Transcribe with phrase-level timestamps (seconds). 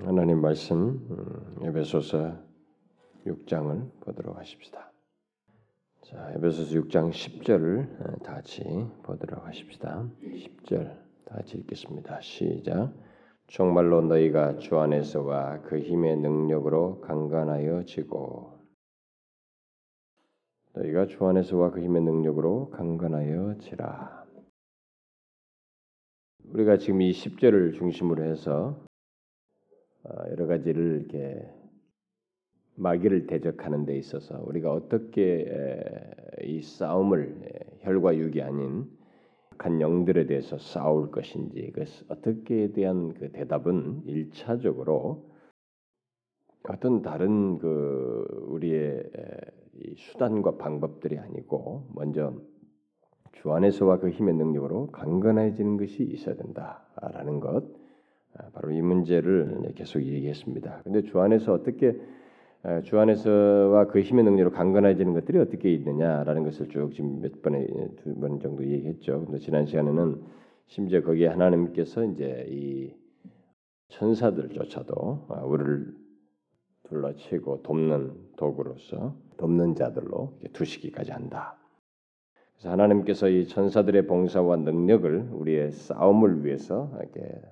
[0.00, 2.36] 하나님 말씀 음, 에베소서
[3.26, 4.92] 6장을 보도록 하십시다.
[6.02, 8.64] 자, 에베소서 6장 10절을 다 같이
[9.04, 10.10] 보도록 하십시다.
[10.20, 12.20] 10절 다 같이 읽겠습니다.
[12.20, 12.92] 시작.
[13.46, 18.58] 정말로 너희가 주 안에서와 그 힘의 능력으로 강건하여 지고
[20.74, 24.24] 너희가 주 안에서와 그 힘의 능력으로 강건하여 지라.
[26.46, 28.93] 우리가 지금 이 10절을 중심으로 해서 어,
[30.30, 31.48] 여러 가지를 이렇게
[32.76, 35.46] 마귀를 대적하는 데 있어서 우리가 어떻게
[36.42, 38.86] 이 싸움을 혈과 육이 아닌
[39.56, 45.30] 간 영들에 대해서 싸울 것인지 그 어떻게에 대한 그 대답은 일차적으로
[46.68, 49.10] 어떤 다른 그 우리의
[49.96, 52.34] 수단과 방법들이 아니고 먼저
[53.32, 57.64] 주 안에서와 그 힘의 능력으로 강건해지는 것이 있어야 된다라는 것.
[57.64, 57.83] 아,
[58.52, 60.82] 바로 이 문제를 계속 얘기했습니다.
[60.84, 61.98] 근데 주 안에서 어떻게
[62.62, 67.66] 아, 주 안에서와 그 힘의 능력으로 강건해지는 것들이 어떻게 있느냐라는 것을 쭉 지금 몇 번에
[68.02, 69.24] 두 번 정도 얘기했죠.
[69.26, 70.22] 근데 지난 시간에는
[70.66, 72.94] 심지어 거기에 하나님께서 이제 이
[73.88, 75.94] 천사들조차도 아, 우리를
[76.88, 81.56] 둘러치고 돕는 도구로서 돕는 자들로 두시기까지 한다.
[82.54, 87.42] 그래서 하나님께서 이 천사들의 봉사와 능력을 우리의 싸움을 위해서 이렇게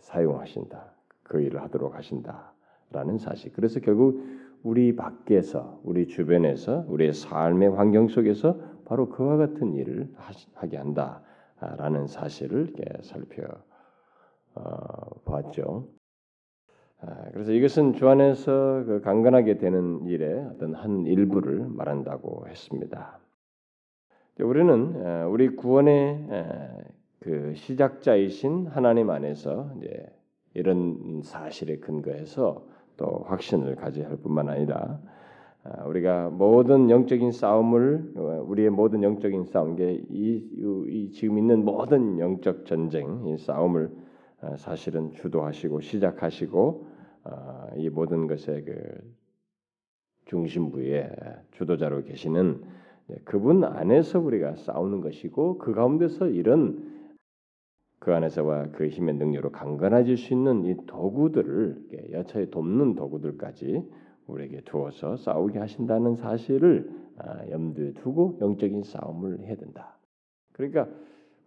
[0.00, 0.92] 사용하신다.
[1.22, 3.52] 그 일을 하도록 하신다라는 사실.
[3.52, 4.22] 그래서 결국
[4.62, 10.10] 우리 밖에서 우리 주변에서 우리의 삶의 환경 속에서 바로 그와 같은 일을
[10.54, 13.44] 하게 한다라는 사실을 살펴
[14.54, 15.88] 어, 봤죠.
[17.00, 23.20] 아, 그래서 이것은 주 안에서 그 강건하게 되는 일의 어떤 한 일부를 말한다고 했습니다.
[24.40, 26.28] 우리는 우리 구원의
[27.28, 30.06] 그 시작자이신 하나님 안에서 이제
[30.54, 32.64] 이런 사실에 근거해서
[32.96, 34.98] 또 확신을 가져야 할 뿐만 아니라
[35.62, 42.64] 아, 우리가 모든 영적인 싸움을 우리의 모든 영적인 싸움 이, 이 지금 있는 모든 영적
[42.64, 43.90] 전쟁 이 싸움을
[44.40, 46.86] 아, 사실은 주도하시고 시작하시고
[47.24, 49.14] 아, 이 모든 것의 그
[50.24, 51.10] 중심부에
[51.50, 52.62] 주도자로 계시는
[53.24, 56.87] 그분 안에서 우리가 싸우는 것이고 그 가운데서 이런
[57.98, 63.82] 그 안에서와 그 힘의 능력으로 강건해질 수 있는 이 도구들을 여차에 돕는 도구들까지
[64.26, 69.98] 우리에게 두어서 싸우게 하신다는 사실을 아, 염두에 두고 영적인 싸움을 해야 된다.
[70.52, 70.88] 그러니까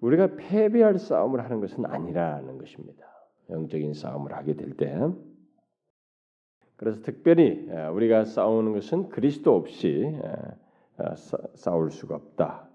[0.01, 3.05] 우리가 패배할 싸움을 하는 것은 아니라는 것입니다.
[3.49, 4.99] 영적인 싸움을 하게 될 때.
[6.75, 10.19] 그래서 특별히 아, 우리가 싸우는 것은 그리스도 없이
[10.97, 11.15] 아,
[11.53, 12.67] 싸울 수가 없다.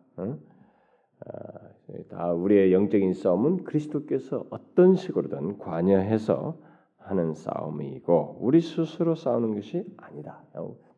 [2.08, 6.56] 다 우리의 영적인 싸움은 그리스도께서 어떤 식으로든 관여해서
[6.98, 10.42] 하는 싸움이고 우리 스스로 싸우는 것이 아니다.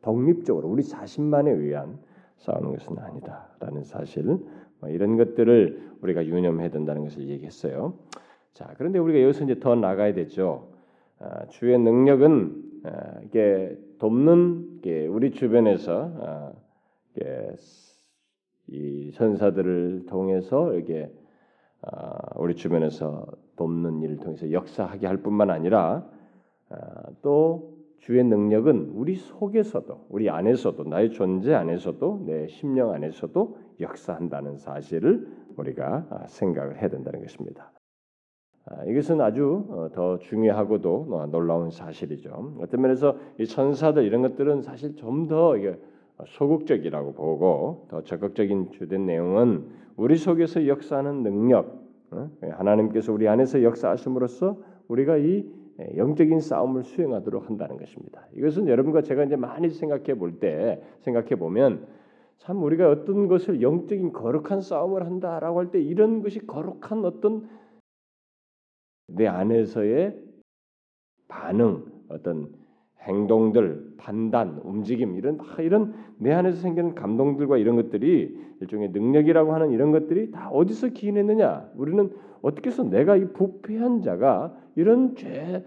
[0.01, 1.99] 독립적으로 우리 자신만에 의한
[2.39, 4.25] 싸우는 것은 아니다라는 사실
[4.81, 7.95] 뭐 이런 것들을 우리가 유념해야 된다는 것을 얘기했어요.
[8.55, 10.73] 자 그런데 우리가 여기서 이제 더 나가야 되죠.
[11.19, 16.53] 아, 주의 능력은 아, 이게 돕는 게 우리 주변에서 아,
[18.69, 21.11] 이 천사들을 통해서 이렇게
[21.83, 26.07] 아, 우리 주변에서 돕는 일을 통해서 역사하게 할 뿐만 아니라
[26.69, 26.77] 아,
[27.23, 35.27] 또 주의 능력은 우리 속에서도 우리 안에서도 나의 존재 안에서도 내 심령 안에서도 역사한다는 사실을
[35.57, 37.73] 우리가 아, 생각을 해야 된다는 것입니다.
[38.87, 42.59] 이것은 아주 어, 더 중요하고도 놀라운 사실이죠.
[42.61, 45.57] 어떤 면에서 이 천사들 이런 것들은 사실 좀 더
[46.27, 52.31] 소극적이라고 보고 더 적극적인 주된 내용은 우리 속에서 역사하는 능력, 어?
[52.43, 54.59] 하나님께서 우리 안에서 역사하심으로써
[54.89, 55.47] 우리가 이
[55.97, 58.27] 영적인 싸움을 수행하도록 한다는 것입니다.
[58.35, 61.87] 이것은 여러분과 제가 이제 많이 생각해 볼 때 생각해 보면
[62.39, 67.49] 참 우리가 어떤 것을 영적인 거룩한 싸움을 한다라고 할 때 이런 것이 거룩한 어떤
[69.07, 70.21] 내 안에서의
[71.29, 72.53] 반응, 어떤
[73.03, 79.93] 행동들, 판단, 움직임 이런 이런 내 안에서 생기는 감동들과 이런 것들이 일종의 능력이라고 하는 이런
[79.93, 81.71] 것들이 다 어디서 기인했느냐?
[81.77, 82.11] 우리는
[82.43, 85.65] 어떻게 해서 내가 이 부패한 자가 이런 죄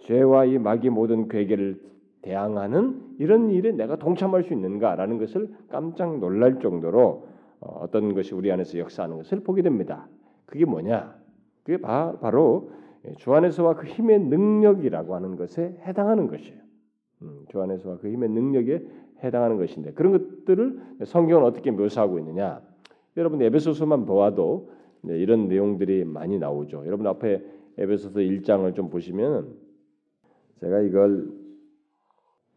[0.00, 1.80] 죄와 이 마귀 모든 괴계를
[2.22, 7.26] 대항하는 이런 일에 내가 동참할 수 있는가라는 것을 깜짝 놀랄 정도로
[7.60, 10.08] 어, 어떤 것이 우리 안에서 역사하는 것을 보게 됩니다.
[10.46, 11.16] 그게 뭐냐?
[11.62, 16.58] 그게 바, 바로 예, 주 안에서와 그 힘의 능력이라고 하는 것에 해당하는 것이에요.
[17.22, 18.86] 음, 주 안에서와 그 힘의 능력에
[19.22, 22.60] 해당하는 것인데 그런 것들을 성경은 어떻게 묘사하고 있느냐?
[23.16, 24.70] 여러분 에베소서만 보아도
[25.04, 26.84] 이런 내용들이 많이 나오죠.
[26.86, 27.42] 여러분 앞에
[27.78, 29.54] 에베소서 1장을 좀 보시면
[30.60, 31.28] 제가 이걸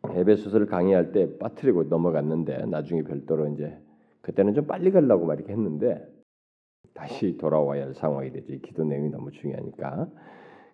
[0.10, 3.78] 에베소서를 강의할 때 빠뜨리고 넘어갔는데 나중에 별도로 이제
[4.22, 6.08] 그때는 좀 빨리 가려고 막 이렇게 했는데
[6.94, 8.54] 다시 돌아와야 할 상황이 되죠.
[8.62, 10.10] 기도 내용이 너무 중요하니까.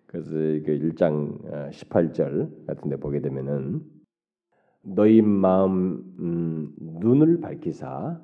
[0.08, 3.82] 그래서 그 1장 18절 어, 같은 데 보게 되면은
[4.84, 8.22] 너희 마음 음, 눈을 밝히사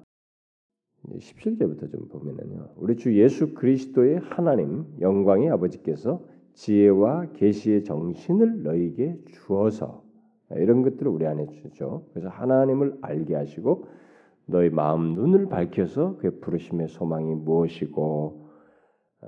[1.10, 2.70] 17절부터 좀 보면은요.
[2.78, 6.24] 우리 주 예수 그리스도의 하나님 영광의 아버지께서
[6.54, 10.04] 지혜와 계시의 정신을 너희에게 주어서
[10.52, 12.06] 이런 것들을 우리 안에 주죠.
[12.14, 13.88] 그래서 하나님을 알게 하시고
[14.46, 18.44] 너희 마음 눈을 밝혀서 그의 부르심의 소망이 무엇이고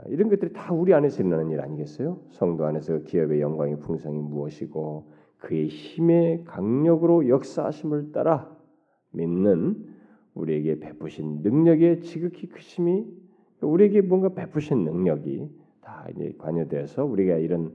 [0.08, 2.20] 이런 것들이 다 우리 안에서 일어나는 일 아니겠어요?
[2.32, 8.56] 성도 안에서 기업의 영광의 풍성이 무엇이고 그의 힘의 강력으로 역사하심을 따라
[9.12, 9.86] 믿는
[10.34, 13.06] 우리에게 베푸신 능력의 지극히 크심이
[13.62, 15.50] 우리에게 뭔가 베푸신 능력이
[15.82, 17.74] 다 이제 관여돼서 우리가 이런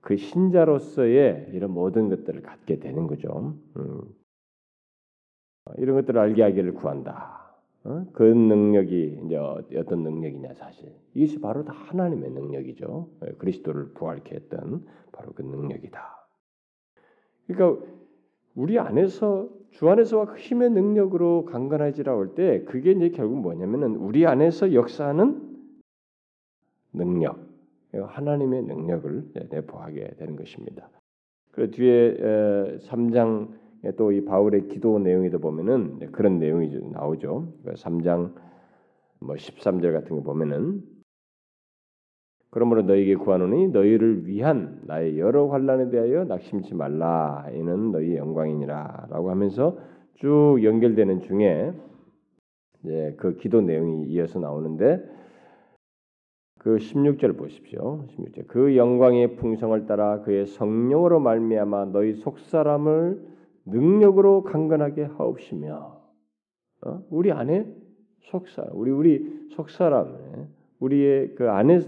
[0.00, 3.56] 그 신자로서의 이런 모든 것들을 갖게 되는 거죠.
[3.76, 4.00] 음.
[5.76, 7.38] 이런 것들을 알게 하기를 구한다.
[7.84, 8.06] 어?
[8.12, 13.08] 그 능력이 이제 어떤 능력이냐 사실 이것이 바로 다 하나님의 능력이죠.
[13.26, 16.28] 예, 그리스도를 부활케 했던 바로 그 능력이다.
[17.46, 17.86] 그러니까
[18.54, 24.72] 우리 안에서 주 안에서와 그 힘의 능력으로 강건해지라 할때 그게 이제 결국 뭐냐면은 우리 안에서
[24.72, 25.46] 역사하는
[26.92, 27.38] 능력,
[27.92, 30.88] 하나님의 능력을 내포하게 되는 것입니다.
[31.52, 33.50] 그 뒤에 3장
[33.96, 37.52] 또 이 바울의 기도 내용에도 보면은 그런 내용이 나오죠.
[37.64, 38.34] 3장
[39.20, 40.82] 그뭐 13절 같은 거 보면은
[42.50, 49.78] 그러므로 너희에게 구하노니 너희를 위한 나의 여러 환란에 대하여 낙심치 말라 이는 너희 영광이니라라고 하면서
[50.14, 51.72] 쭉 연결되는 중에
[52.82, 55.04] 이제 그 기도 내용이 이어서 나오는데
[56.58, 58.04] 그 16절 보십시오.
[58.08, 58.46] 16절.
[58.48, 63.37] 그 영광의 풍성을 따라 그의 성령으로 말미암아 너희 속사람을
[63.70, 66.00] 능력으로 강건하게 하옵시며
[66.86, 67.02] 어?
[67.10, 67.66] 우리 안에
[68.22, 70.48] 속사 우리 우리 속사람
[70.80, 71.80] 우리의 그 안에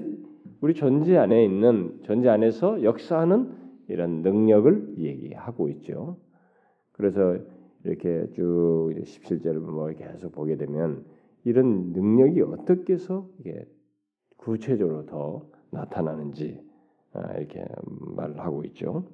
[0.60, 6.16] 우리 존재 안에 있는 존재 안에서 역사하는 이런 능력을 얘기하고 있죠.
[6.92, 7.38] 그래서
[7.84, 11.04] 이렇게 쭉 17절을 뭐 계속 보게 되면
[11.44, 13.66] 이런 능력이 어떻게 해서 이게
[14.36, 16.60] 구체적으로 더 나타나는지
[17.12, 17.64] 아, 이렇게
[18.16, 19.04] 말을 하고 있죠.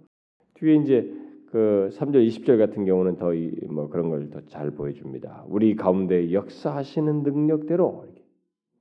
[0.54, 1.12] 뒤에 이제
[1.50, 3.32] 그 3절 20절 같은 경우는 더
[3.70, 5.44] 뭐 그런 걸 더 잘 보여줍니다.
[5.48, 8.06] 우리 가운데 역사하시는 능력대로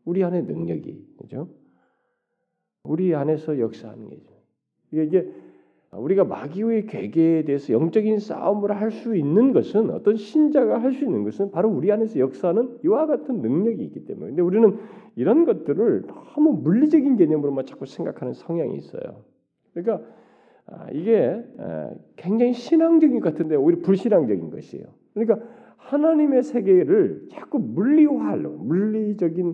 [0.06, 1.48] 우리 안에 능력이 그죠?
[2.84, 4.32] 우리 안에서 역사하는 게죠.
[4.92, 5.32] 이게
[5.92, 11.24] 우리가 마귀의 괴계에 대해서 영적인 싸움을 할 수 있는 것은 어떤 신자가 할 수 있는
[11.24, 14.28] 것은 바로 우리 안에서 역사하는 이와 같은 능력이 있기 때문에.
[14.28, 14.78] 근데 우리는
[15.16, 19.24] 이런 것들을 너무 물리적인 개념으로만 자꾸 생각하는 성향이 있어요.
[19.74, 20.25] 그러니까 아,
[20.94, 21.44] 이게
[22.16, 24.86] 굉장히 신앙적인 것 같은데 오히려 불신앙적인 것이에요.
[25.14, 25.48] 그러니까
[25.78, 29.54] 하나님의 세계를 자꾸 물리화하려고 물리적인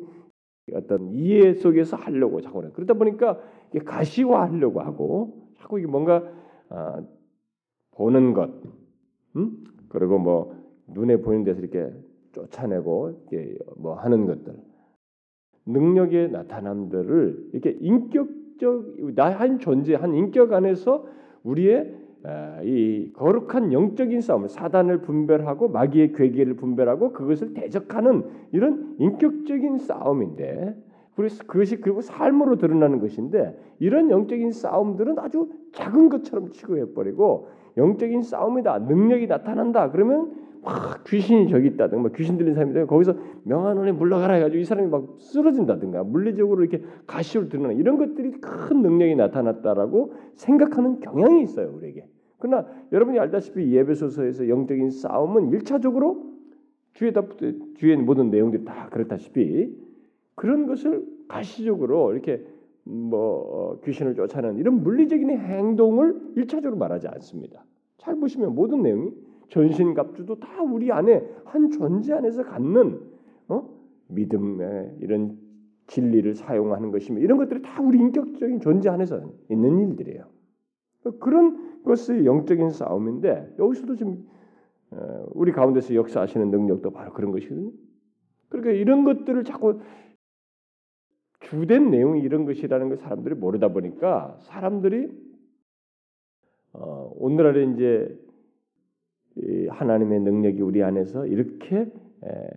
[0.74, 3.40] 어떤 이해 속에서 하려고 자꾸 그러다 보니까
[3.86, 6.24] 가시화하려고 하고 자꾸 이게 뭔가
[6.70, 7.04] 아,
[7.92, 8.50] 보는 것,
[9.36, 9.64] 음?
[9.90, 10.56] 그리고 뭐
[10.88, 11.94] 눈에 보이는 데서 이렇게
[12.32, 14.56] 쫓아내고 이렇게 뭐 하는 것들,
[15.66, 18.30] 능력의 나타남들을 이렇게 인격
[18.62, 21.06] 적나한 존재 한 인격 안에서
[21.44, 29.80] 우리의 아, 이 거룩한 영적인 싸움, 사단을 분별하고 마귀의 괴계를 분별하고 그것을 대적하는 이런 인격적인
[29.80, 30.76] 싸움인데
[31.16, 38.22] 그래서 그것이 그리고 삶으로 드러나는 것인데 이런 영적인 싸움들은 아주 작은 것처럼 취급해 버리고 영적인
[38.22, 39.90] 싸움이다 능력이 나타난다.
[39.90, 40.32] 그러면
[40.64, 45.16] 막 귀신이 저기 있다든가 뭐 귀신 들린 사람이 거기서 명한원에 물러가라 해가지고 이 사람이 막
[45.18, 52.08] 쓰러진다든가 물리적으로 이렇게 가시로 드러나는 이런 것들이 큰 능력이 나타났다라고 생각하는 경향이 있어요 우리에게.
[52.38, 56.32] 그러나 여러분이 알다시피 예배소서에서 영적인 싸움은 일차적으로
[56.94, 57.24] 주에다
[57.76, 59.76] 주의 모든 내용들이 다 그렇다시피
[60.36, 62.44] 그런 것을 가시적으로 이렇게
[62.84, 67.64] 뭐 어, 귀신을 쫓아내는 이런 물리적인 행동을 일차적으로 말하지 않습니다.
[67.98, 69.12] 잘 보시면 모든 내용이
[69.52, 73.02] 전신갑주도 다 우리 안에 한 존재 안에서 갖는
[73.50, 73.70] 어?
[74.08, 75.38] 믿음의 이런
[75.88, 80.26] 진리를 사용하는 것이며 이런 것들이 다 우리 인격적인 존재 안에서 있는 일들이에요.
[81.20, 84.26] 그런 것의 영적인 싸움인데 여기서도 지금
[84.92, 87.72] 어, 우리 가운데서 역사하시는 능력도 바로 그런 것이거든요.
[88.50, 89.82] 그러니까 이런 것들을 자꾸
[91.40, 95.10] 주된 내용이 이런 것이라는 걸 사람들이 모르다 보니까 사람들이
[96.74, 98.21] 어, 오늘날에 이제
[99.70, 101.92] 하나님의 능력이 우리 안에서 이렇게
[102.24, 102.50] 에,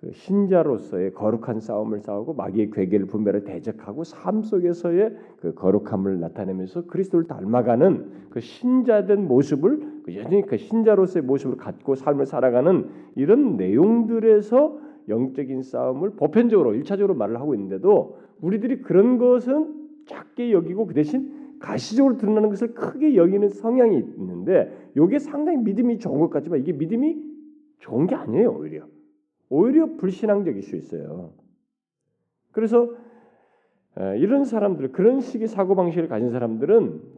[0.00, 7.26] 그 신자로서의 거룩한 싸움을 싸우고 마귀의 괴계를 분별을 대적하고 삶 속에서의 그 거룩함을 나타내면서 그리스도를
[7.26, 15.62] 닮아가는 그 신자된 모습을 그 여전히 그 신자로서의 모습을 갖고 삶을 살아가는 이런 내용들에서 영적인
[15.62, 19.74] 싸움을 보편적으로 일차적으로 말을 하고 있는데도 우리들이 그런 것은
[20.06, 26.20] 작게 여기고 그 대신 가시적으로 드러나는 것을 크게 여기는 성향이 있는데 이게 상당히 믿음이 좋은
[26.20, 27.22] 것 같지만 이게 믿음이
[27.78, 28.86] 좋은 게 아니에요 오히려
[29.48, 31.32] 오히려 불신앙적일 수 있어요.
[32.52, 32.94] 그래서
[34.16, 37.16] 이런 사람들 그런 식의 사고 방식을 가진 사람들은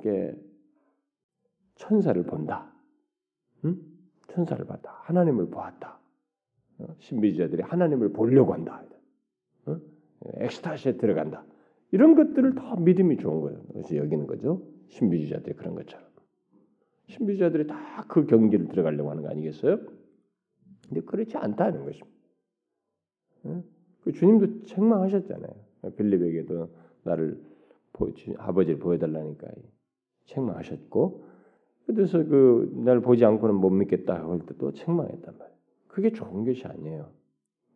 [1.75, 2.73] 천사를 본다,
[3.64, 3.78] 응?
[4.28, 5.99] 천사를 봤다, 하나님을 보았다.
[6.78, 6.87] 어?
[6.99, 8.82] 신비주의자들이 하나님을 보려고 한다.
[9.66, 9.76] 어?
[10.35, 11.44] 엑스타시에 들어간다.
[11.92, 13.62] 이런 것들을 다 믿음이 좋은 거예요.
[13.73, 14.62] 그래서 여기는 거죠.
[14.88, 16.09] 신비주의자들이 그런 것처럼.
[17.09, 19.78] 신비주의자들이 다 그 경기를 들어가려고 하는 거 아니겠어요?
[20.88, 22.11] 근데 그렇지 않다는 것입니다.
[24.02, 25.52] 그 주님도 책망하셨잖아요.
[25.97, 26.68] 빌립에게도
[27.04, 27.40] 나를
[28.38, 29.47] 아버지를 보여달라니까
[30.26, 31.25] 책망하셨고
[31.87, 35.59] 그래서 그 나를 보지 않고는 못 믿겠다 할 때도 책망했단 말이에요.
[35.87, 37.11] 그게 좋은 것이 아니에요.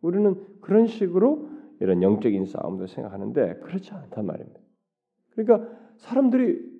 [0.01, 4.59] 우리는 그런 식으로 이런 영적인 싸움도 생각하는데 그렇지 않단 말입니다.
[5.31, 6.75] 그러니까 사람들이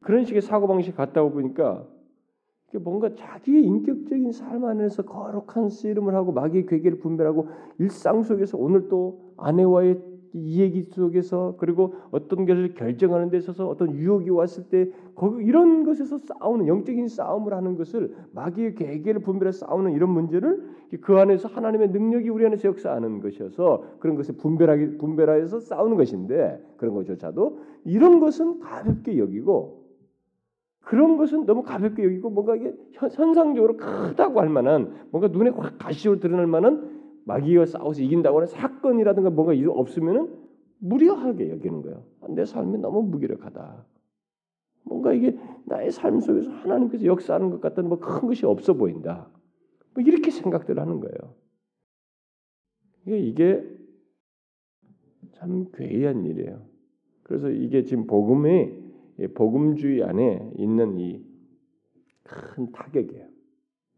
[0.00, 1.86] 그런 식의 사고 방식 같다 보니까
[2.78, 7.48] 뭔가 자기의 인격적인 삶 안에서 거룩한 씨름을 하고 마귀의 괴계를 분별하고
[7.78, 10.00] 일상 속에서 오늘 또 아내와의
[10.32, 15.84] 이 얘기 속에서 그리고 어떤 것을 결정하는 데 있어서 어떤 유혹이 왔을 때 거기 이런
[15.84, 20.70] 것에서 싸우는 영적인 싸움을 하는 것을 마귀의 괴계를 분별해 싸우는 이런 문제를
[21.00, 26.94] 그 안에서 하나님의 능력이 우리 안에서 역사하는 것이어서 그런 것을 분별하기 분별하여서 싸우는 것인데 그런
[26.94, 29.80] 것조차도 이런 것은 가볍게 여기고
[30.80, 36.18] 그런 것은 너무 가볍게 여기고 뭔가 이게 현상적으로 크다고 할 만한 뭔가 눈에 확 가시로
[36.18, 36.99] 드러날 만한
[37.30, 40.34] 마귀와 싸워서 이긴다고 하는 사건이라든가 뭔가 없으면은
[40.78, 42.04] 무료하게 여기는 거예요.
[42.30, 43.86] 내 삶이 너무 무기력하다.
[44.84, 49.28] 뭔가 이게 나의 삶 속에서 하나님께서 역사하는 것 같다는 뭐 큰 것이 없어 보인다.
[49.94, 51.34] 뭐 이렇게 생각들을 하는 거예요.
[53.06, 53.64] 이게
[55.32, 56.62] 참 괴이한 일이에요.
[57.22, 58.78] 그래서 이게 지금 복음의
[59.34, 61.30] 복음주의 안에 있는 이
[62.30, 63.26] 큰 타격이에요.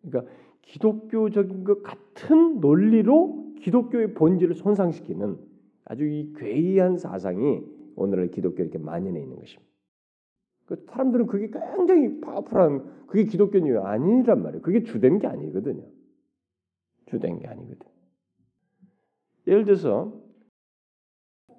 [0.02, 0.32] 그러니까
[0.62, 5.36] 기독교적인 것 같은 논리로 기독교의 본질을 손상시키는
[5.84, 7.62] 아주 이 괴이한 사상이
[7.96, 9.70] 오늘의 기독교에 이렇게 만연해 있는 것입니다.
[10.66, 14.62] 그 사람들은 그게 굉장히 파워풀한 그게 기독교는 아니란 말이에요.
[14.62, 15.84] 그게 주된 게 아니거든요.
[17.06, 17.86] 주된 게 아니거든.
[19.46, 20.18] 예를 들어서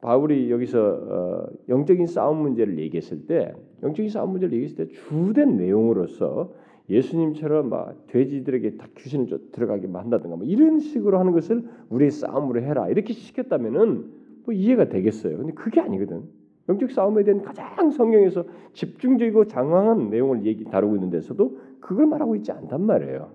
[0.02, 6.54] 바울이 여기서 어, 영적인 싸움 문제를 얘기했을 때 영적인 싸움 문제를 얘기했을 때 주된 내용으로서
[6.90, 12.90] 예수님처럼 막 돼지들에게 다 귀신을 들어가게 한다든가 뭐 이런 식으로 하는 것을 우리의 싸움으로 해라
[12.90, 14.12] 이렇게 시켰다면은
[14.46, 15.38] 뭐 이해가 되겠어요.
[15.38, 16.24] 근데 그게 아니거든.
[16.70, 22.52] 영적 싸움에 대한 가장 성경에서 집중적이고 장황한 내용을 얘기 다루고 있는 데서도 그걸 말하고 있지
[22.52, 23.34] 않단 말이에요.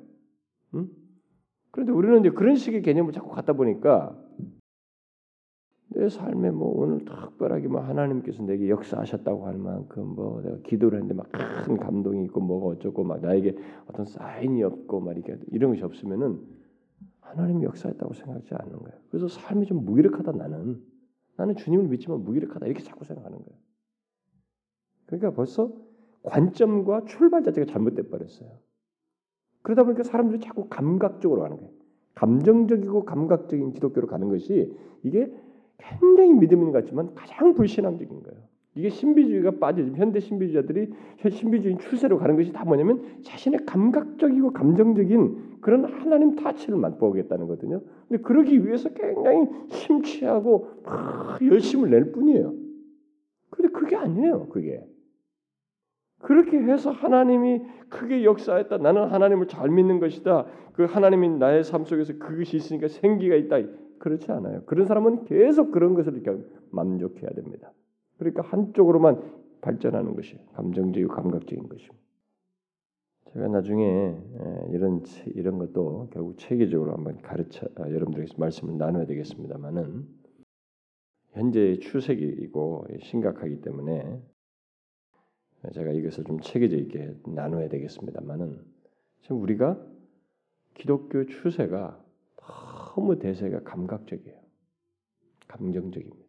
[0.74, 0.88] 응?
[1.70, 4.16] 그런데 우리는 이제 그런 식의 개념을 자꾸 갖다 보니까
[5.98, 11.14] 내 삶에 뭐 오늘 특별하게 뭐 하나님께서 내게 역사하셨다고 할 만큼 뭐 내가 기도를 했는데
[11.14, 11.28] 막
[11.64, 13.56] 큰 감동이 있고 뭐가 어쩌고 막 나에게
[13.88, 16.40] 어떤 사인이 없고 말 이게 이런 것이 없으면은
[17.20, 18.98] 하나님이 역사했다고 생각하지 않는 거예요.
[19.10, 20.80] 그래서 삶이 좀 무기력하다 나는
[21.36, 23.58] 나는 주님을 믿지만 무기력하다 이렇게 자꾸 생각하는 거예요.
[25.06, 25.72] 그러니까 벌써
[26.22, 28.50] 관점과 출발 자체가 잘못돼 버렸어요.
[29.62, 31.72] 그러다 보니까 사람들이 자꾸 감각적으로 가는 거예요.
[32.14, 35.30] 감정적이고 감각적인 기독교로 가는 것이 이게
[35.78, 38.48] 굉장히 믿음 있는 것 같지만 가장 불신앙적인 거예요.
[38.74, 40.92] 이게 신비주의가 빠져 현대 신비주의자들이
[41.30, 47.80] 신비주의 추세로 가는 것이 다 뭐냐면 자신의 감각적이고 감정적인 그런 하나님 타치를 맛보겠다는 거거든요.
[48.08, 52.54] 근데 그러기 위해서 굉장히 심취하고 막 열심을 낼 뿐이에요.
[53.50, 54.46] 근데 그게 아니에요.
[54.48, 54.84] 그게
[56.20, 58.78] 그렇게 해서 하나님이 크게 역사했다.
[58.78, 60.46] 나는 하나님을 잘 믿는 것이다.
[60.72, 63.56] 그 하나님이 나의 삶 속에서 그것이 있으니까 생기가 있다.
[63.98, 64.62] 그렇지 않아요.
[64.66, 67.72] 그런 사람은 계속 그런 것을 이렇게 만족해야 됩니다.
[68.18, 69.22] 그러니까 한쪽으로만
[69.60, 71.96] 발전하는 것이 감정적이고 감각적인 것입니다.
[73.32, 74.16] 제가 나중에
[74.70, 80.06] 이런 이런 것도 결국 체계적으로 한번 가르쳐 아, 여러분들에게 말씀을 나눠야 되겠습니다만은
[81.32, 84.22] 현재의 추세이고 심각하기 때문에
[85.74, 88.60] 제가 이것을 좀 체계적 있게 나눠야 되겠습니다만은
[89.20, 89.78] 지금 우리가
[90.74, 92.02] 기독교 추세가
[92.98, 94.36] 너무 대세가 감각적이에요.
[95.46, 96.26] 감정적입니다.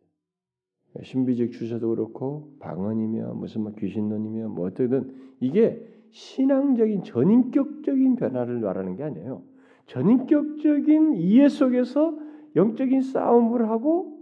[1.01, 9.03] 신비적 주사도 그렇고 방언이며 무슨 뭐 귀신론이며 뭐 어떻든 이게 신앙적인 전인격적인 변화를 말하는 게
[9.03, 9.41] 아니에요.
[9.87, 12.15] 전인격적인 이해 속에서
[12.55, 14.19] 영적인 싸움을 하고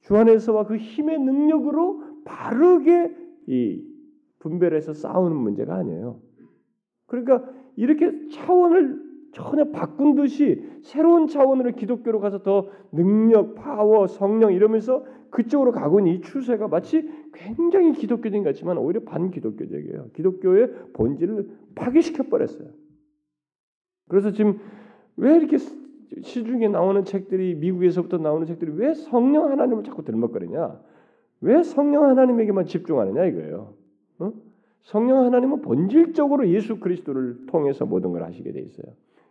[0.00, 3.14] 주 안에서와 그 힘의 능력으로 바르게
[3.46, 3.84] 이
[4.40, 6.20] 분별해서 싸우는 문제가 아니에요.
[7.06, 15.04] 그러니까 이렇게 차원을 전혀 바꾼 듯이 새로운 차원으로 기독교로 가서 더 능력, 파워, 성령 이러면서
[15.30, 20.06] 그쪽으로 가고 있는 이 추세가 마치 굉장히 기독교적인 같지만 오히려 반기독교적이에요.
[20.14, 22.68] 기독교의 본질을 파괴시켜 버렸어요.
[24.08, 24.58] 그래서 지금
[25.16, 25.58] 왜 이렇게
[26.22, 30.80] 시중에 나오는 책들이 미국에서부터 나오는 책들이 왜 성령 하나님을 자꾸 들먹거리냐?
[31.42, 33.74] 왜 성령 하나님에게만 집중하느냐 이거예요.
[34.20, 34.32] 어?
[34.82, 38.86] 성령 하나님은 본질적으로 예수 그리스도를 통해서 모든 걸 하시게 돼 있어요.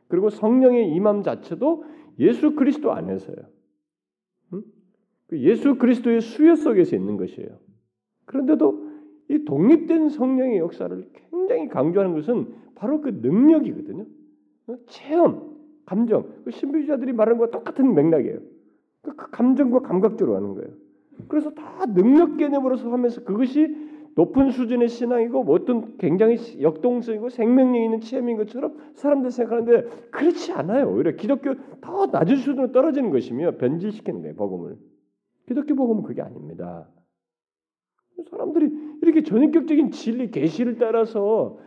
[0.07, 1.83] 그리고 성령의 임함 자체도
[2.19, 3.35] 예수 그리스도 안에서요.
[4.53, 4.63] 응?
[5.27, 7.49] 그 예수 그리스도의 수요 속에서 있는 것이에요.
[8.25, 8.87] 그런데도
[9.29, 14.05] 이 독립된 성령의 역사를 굉장히 강조하는 것은 바로 그 능력이거든요.
[14.67, 14.77] 어?
[14.87, 16.27] 체험, 감정.
[16.43, 18.39] 그 신비주의자들이 말하는 것과 똑같은 맥락이에요.
[19.01, 20.73] 그 감정과 감각적으로 하는 거예요.
[21.27, 23.75] 그래서 다 능력 개념으로서 하면서 그것이
[24.17, 30.91] 높은 수준의 신앙이고 뭐 어떤 굉장히 역동성이고 생명력 있는 체험인 것처럼 사람들 생각하는데 그렇지 않아요.
[30.91, 34.35] 오히려 기독교 더 낮은 수준으로 떨어지는 것이며 변질시키는 거예요.
[34.35, 34.75] 복음을.
[35.45, 36.89] 기독교 복음은 그게 아닙니다.
[38.31, 38.71] 사람들이
[39.03, 41.59] 이렇게 전인격적인 진리 계시를 따라서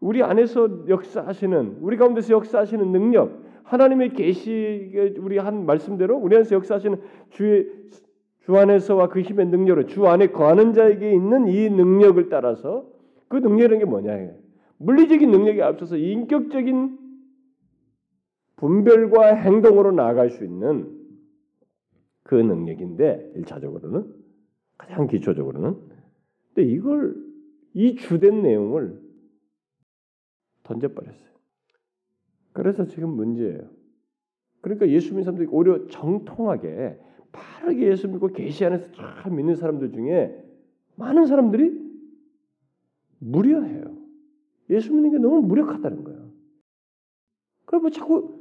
[0.00, 7.00] 우리 안에서 역사하시는 우리 가운데서 역사하시는 능력 하나님의 계시 우리 한 말씀대로 우리 안에서 역사하시는
[7.30, 7.68] 주의
[8.44, 12.88] 주 안에서와 그 힘의 능력을 주 안에 거하는 자에게 있는 이 능력을 따라서
[13.28, 14.32] 그 능력이라는 게 뭐냐?
[14.78, 16.98] 물리적인 능력이 앞서서 인격적인
[18.56, 20.90] 분별과 행동으로 나아갈 수 있는
[22.24, 24.12] 그 능력인데 일차적으로는
[24.76, 25.76] 가장 기초적으로는
[26.54, 27.14] 근데 이걸
[27.74, 29.00] 이 주된 내용을
[30.64, 31.32] 던져버렸어요.
[32.52, 33.68] 그래서 지금 문제예요.
[34.60, 36.98] 그러니까 예수 믿는 사람들이 오히려 정통하게
[37.32, 40.44] 바르게 예수 믿고 계시 안에서 잘 믿는 사람들 중에
[40.96, 41.80] 많은 사람들이
[43.18, 43.96] 무료해요.
[44.70, 46.30] 예수 믿는 게 너무 무력하다는 거예요.
[47.64, 48.38] 그리고 자꾸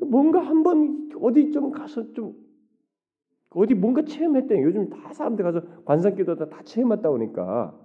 [0.00, 2.34] 뭔가 한번 어디 좀 가서 좀
[3.50, 4.62] 어디 뭔가 체험했대.
[4.62, 7.78] 요즘 다 사람들 가서 관상기도 다, 다 체험했다 오니까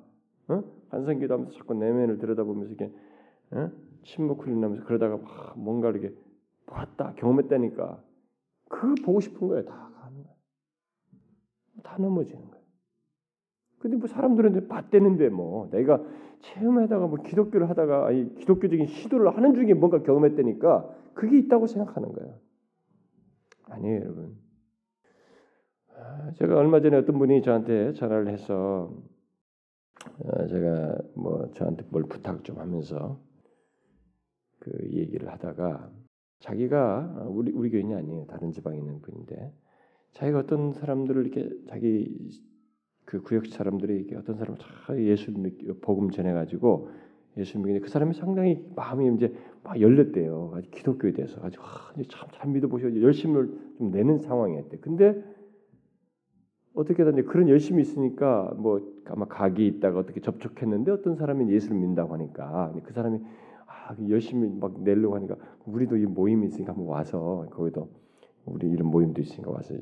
[0.48, 0.64] 어?
[0.90, 2.94] 관상기도 하면서 자꾸 내면을 들여다보면서 이렇게
[3.52, 3.70] 어?
[4.04, 6.14] 침묵 흘리면서 그러다가 막 뭔가 이렇게
[6.66, 8.02] 봤다 경험했다니까
[8.70, 9.66] 그 보고 싶은 거예요.
[9.66, 9.92] 다
[11.84, 12.66] 다 넘어지는 거예요.
[13.80, 16.04] 근데 뭐 사람들은 봤대는데 뭐 내가
[16.42, 22.40] 체험하다가 뭐 기독교를 하다가 아니 기독교적인 시도를 하는 중에 뭔가 경험했다니까 그게 있다고 생각하는 거예요.
[23.70, 24.38] 아니에요, 여러분.
[25.96, 28.94] 아, 제가 얼마 전에 어떤 분이 저한테 전화를 해서
[30.26, 33.20] 아, 제가 뭐 저한테 뭘 부탁 좀 하면서
[34.60, 35.92] 그 얘기를 하다가
[36.40, 38.26] 자기가 우리 우리 교인이 아니에요.
[38.28, 39.54] 다른 지방에 있는 분인데
[40.14, 42.32] 자기가 어떤 사람들을 이렇게 자기
[43.06, 45.32] 그 구역 사람들이 이렇게 어떤 사람을 잘 예수
[45.82, 46.90] 복음 전해 가지고
[47.38, 50.52] 예수 믿는데 그 사람이 상당히 마음이 이제 막 열렸대요.
[50.56, 51.60] 아주 기독교에 대해서 아주
[52.10, 54.78] 참잘 믿어 보시고 열심을 좀 내는 상황이었대.
[54.78, 55.24] 근데
[56.74, 62.74] 어떻게든 그런 열심이 있으니까 뭐 아마 각이 있다가 어떻게 접촉했는데 어떤 사람이 예수를 믿는다고 하니까
[62.84, 63.20] 그 사람이
[63.66, 67.90] 아, 열심히 막 내려고 하니까 우리도 이 모임이 있으니까 한번 와서 거기도
[68.46, 69.80] 우리 이런 모임도 있으니까 와서 아,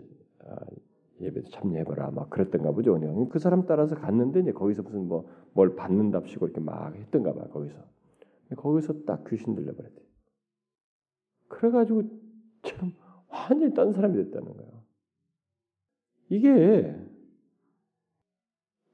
[1.21, 2.99] 예배도 참여해봐라 막 그랬던가 보죠.
[3.29, 7.77] 그 사람 따라서 갔는데 이제 거기서 무슨 뭐 뭘 받는답시고 이렇게 막 했던가 봐 거기서
[8.57, 10.01] 거기서 딱 귀신 들려버렸대.
[11.47, 12.03] 그래가지고
[12.63, 12.91] 참
[13.29, 14.83] 완전히 딴 사람이 됐다는 거예요.
[16.29, 16.95] 이게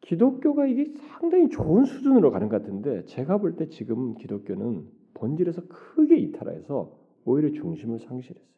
[0.02, 6.18] 기독교가 이게 상당히 좋은 수준으로 가는 것 같은데 제가 볼 때 지금 기독교는 본질에서 크게
[6.18, 8.52] 이탈해서 오히려 중심을 상실했어요.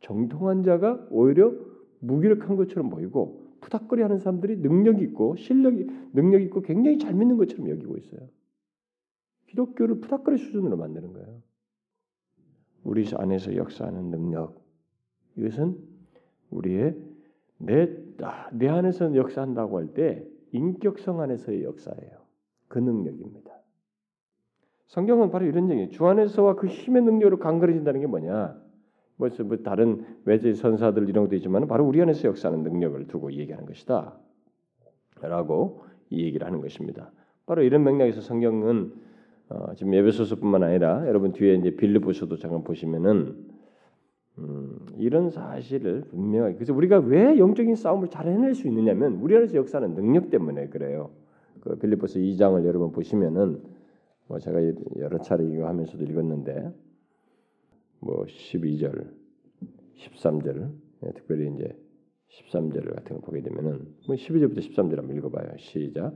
[0.00, 1.52] 정통한 자가 오히려
[2.00, 7.96] 무기력한 것처럼 보이고 푸닥거리하는 사람들이 능력 있고 실력이 능력 있고 굉장히 잘 믿는 것처럼 여기고
[7.96, 8.20] 있어요.
[9.46, 11.42] 기독교를 푸닥거리 수준으로 만드는 거예요.
[12.84, 14.62] 우리 안에서 역사하는 능력
[15.36, 15.76] 이것은
[16.50, 16.96] 우리의
[17.58, 22.18] 내, 아, 내 안에서 역사한다고 할 때 인격성 안에서의 역사예요.
[22.68, 23.52] 그 능력입니다.
[24.86, 25.90] 성경은 바로 이런 얘기예요.
[25.90, 28.58] 주 안에서와 그 힘의 능력으로 강건해진다는 게 뭐냐?
[29.18, 33.66] 뭐, 뭐 다른 외제 선사들 이런 것도 있지만 바로 우리 안에서 역사하는 능력을 두고 얘기하는
[33.66, 34.16] 것이다.
[35.20, 37.10] 라고 이 얘기를 하는 것입니다.
[37.44, 38.92] 바로 이런 맥락에서 성경은
[39.50, 43.36] 어, 지금 예배소서뿐만 아니라 여러분 뒤에 이제 빌립보서도 잠깐 보시면은
[44.38, 49.56] 음, 이런 사실을 분명하게 그래서 우리가 왜 영적인 싸움을 잘 해낼 수 있느냐면 우리 안에서
[49.56, 51.10] 역사하는 능력 때문에 그래요.
[51.60, 53.60] 그 빌립보서 2장을 여러분 보시면은
[54.28, 54.60] 뭐 제가
[54.98, 56.72] 여러 차례 이거 하면서도 읽었는데
[58.00, 59.10] 뭐 12절,
[59.96, 60.70] 13절,
[61.04, 61.76] 예, 특별히 이제
[62.28, 65.56] 13절 같은 거 보게 되면은 뭐 12절부터 13절 한번 읽어봐요.
[65.58, 66.14] 시작.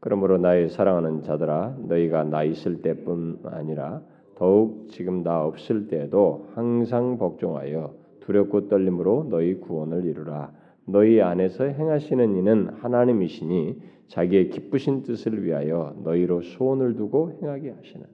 [0.00, 4.02] 그러므로 나의 사랑하는 자들아 너희가 나 있을 때뿐 아니라
[4.34, 10.52] 더욱 지금 나 없을 때에도 항상 복종하여 두렵고 떨림으로 너희 구원을 이루라.
[10.86, 18.06] 너희 안에서 행하시는 이는 하나님이시니 자기의 기쁘신 뜻을 위하여 너희로 소원을 두고 행하게 하시는.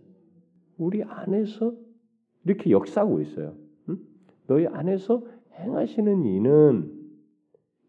[0.79, 1.73] 우리 안에서
[2.45, 3.55] 이렇게 역사하고 있어요.
[3.89, 3.99] 응?
[4.47, 5.23] 너희 안에서
[5.55, 7.01] 행하시는 이는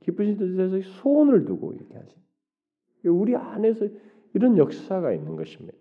[0.01, 2.15] 기쁘신 뜻에서 소원을 두고 이렇게 하시.
[3.05, 3.87] 우리 안에서
[4.33, 5.77] 이런 역사가 있는 것입니다.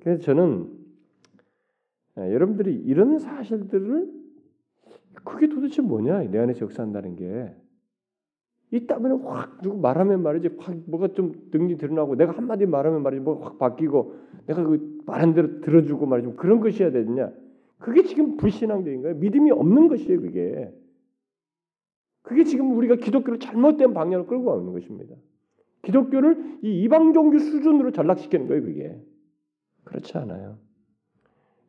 [0.00, 0.70] 그래서 저는
[2.18, 4.10] 예, 여러분들이 이런 사실들을
[5.24, 7.54] 그게 도대체 뭐냐 내 안에서 역사한다는 게
[8.70, 13.46] 있다면 확 누구 말하면 말이지 확 뭐가 좀 능력이 드러나고 내가 한마디 말하면 말이지 뭐가
[13.46, 14.14] 확 바뀌고
[14.46, 17.32] 내가 그 말한 대로 들어주고 말이지 그런 것이어야 되느냐
[17.78, 19.16] 그게 지금 불신앙적인 거예요.
[19.16, 20.72] 믿음이 없는 것이에요 그게.
[22.22, 25.14] 그게 지금 우리가 기독교를 잘못된 방향으로 끌고 가는 것입니다.
[25.82, 29.00] 기독교를 이 이방 종교 수준으로 전락시키는 거예요 그게.
[29.84, 30.58] 그렇지 않아요.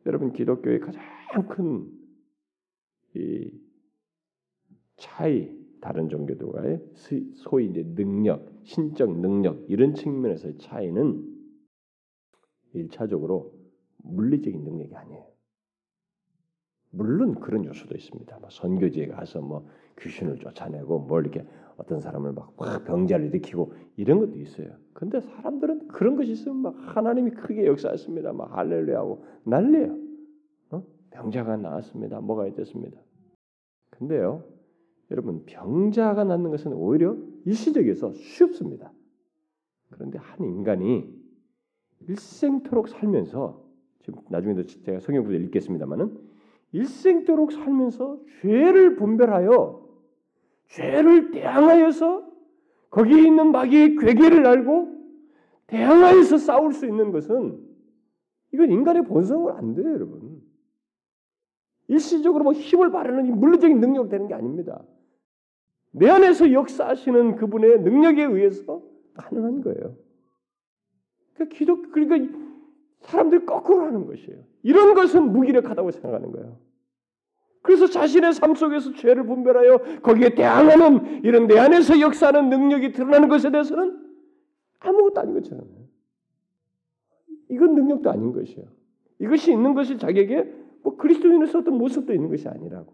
[0.06, 1.02] 여러분 기독교의 가장
[1.48, 1.98] 큰
[3.14, 3.50] 이
[4.96, 6.80] 차이 다른 종교들과의
[7.34, 11.36] 소위 이제 능력, 신적 능력 이런 측면에서의 차이는
[12.74, 13.54] 일차적으로
[13.98, 15.26] 물리적인 능력이 아니에요.
[16.98, 18.38] 물론 그런 요소도 있습니다.
[18.40, 19.66] 뭐 선교지에 가서 뭐
[20.00, 24.70] 귀신을 쫓아내고 뭘 이렇게 어떤 사람을 막 병자를 일으키고 이런 것도 있어요.
[24.92, 28.32] 근데 사람들은 그런 것이 있으면 막 하나님이 크게 역사했습니다.
[28.32, 30.08] 막 할렐루야하고 난리예요.
[31.10, 32.20] 병자가 나왔습니다.
[32.20, 33.00] 뭐가 있었습니다.
[33.90, 34.44] 근데요,
[35.10, 38.92] 여러분 병자가 낫는 것은 오히려 일시적이어서 쉽습니다.
[39.90, 41.08] 그런데 한 인간이
[42.00, 43.64] 일생토록 살면서
[44.00, 46.27] 지금 나중에도 제가 성경 구절 읽겠습니다만은
[46.72, 49.88] 일생토록 살면서 죄를 분별하여
[50.68, 52.28] 죄를 대항하여서
[52.90, 54.98] 거기에 있는 마귀의 괴계를 알고
[55.66, 57.58] 대항하여서 싸울 수 있는 것은
[58.52, 60.42] 이건 인간의 본성으로 안 돼요, 여러분.
[61.88, 64.82] 일시적으로 뭐 힘을 발휘하는 물리적인 능력으로 되는 게 아닙니다.
[65.90, 68.82] 내 안에서 역사하시는 그분의 능력에 의해서
[69.14, 69.96] 가능한 거예요.
[71.34, 72.47] 그러니까 기독 그러니까
[73.00, 74.38] 사람들이 거꾸로 하는 것이에요.
[74.62, 76.58] 이런 것은 무기력하다고 생각하는 거예요.
[77.62, 83.50] 그래서 자신의 삶 속에서 죄를 분별하여 거기에 대항하는 이런 내 안에서 역사하는 능력이 드러나는 것에
[83.50, 84.06] 대해서는
[84.80, 85.64] 아무것도 아닌 것처럼
[87.50, 88.66] 이건 능력도 아닌 것이에요.
[89.20, 92.92] 이것이 있는 것이 자기에게 뭐 그리스도인으로서 어떤 모습도 있는 것이 아니라고.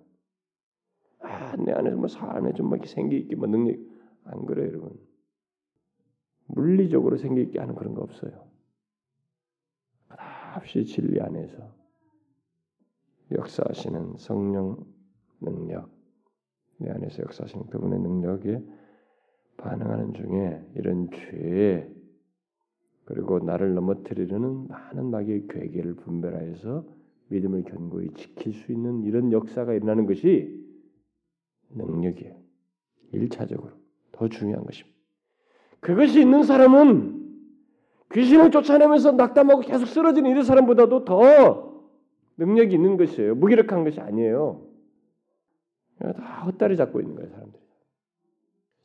[1.20, 3.76] 아, 내 안에서 뭐 삶에 좀뭐 생기 있게 뭐 능력
[4.24, 4.98] 안 그래요, 여러분.
[6.46, 8.46] 물리적으로 생기 있게 하는 그런 거 없어요.
[10.56, 11.74] 없이 진리 안에서
[13.32, 14.84] 역사하시는 성령
[15.40, 15.90] 능력,
[16.78, 18.62] 내 안에서 역사하시는 그분의 능력에
[19.56, 21.90] 반응하는 중에 이런 죄
[23.04, 26.86] 그리고 나를 넘어뜨리려는 많은 마귀의 괴계를 분별하여서
[27.28, 30.62] 믿음을 견고히 지킬 수 있는 이런 역사가 일어나는 것이
[31.70, 32.36] 능력이에요.
[33.12, 33.72] 일차적으로
[34.12, 34.96] 더 중요한 것입니다.
[35.80, 37.23] 그것이 있는 사람은
[38.14, 41.74] 귀신을 쫓아내면서 낙담하고 계속 쓰러지는 이런 사람보다도 더
[42.36, 43.34] 능력이 있는 것이에요.
[43.34, 44.66] 무기력한 것이 아니에요.
[45.98, 47.62] 다 헛다리 잡고 있는 거예요, 사람들이.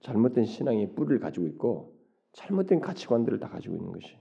[0.02, 1.94] 잘못된 신앙의 뿌리를 가지고 있고
[2.34, 4.18] 잘못된 가치관들을 다 가지고 있는 것이.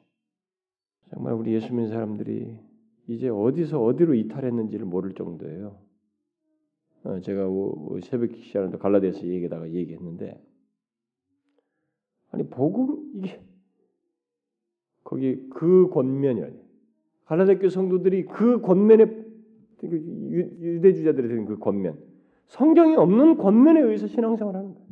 [1.10, 2.58] 정말 우리 예수 믿는 사람들이
[3.06, 5.80] 이제 어디서 어디로 이탈했는지를 모를 정도예요.
[7.04, 7.48] 어, 제가
[8.02, 10.42] 새벽 시간에 갈라디아서 얘기다가 얘기했는데
[12.30, 13.40] 아니 복음 이게
[15.08, 16.48] 거기 그 권면이라
[17.24, 19.86] 갈라디아 성도들이 그 권면에 그
[20.60, 21.96] 유대 주자들이 되는 그 권면
[22.48, 24.88] 성경이 없는 권면에 의해서 신앙생활하는 거예요.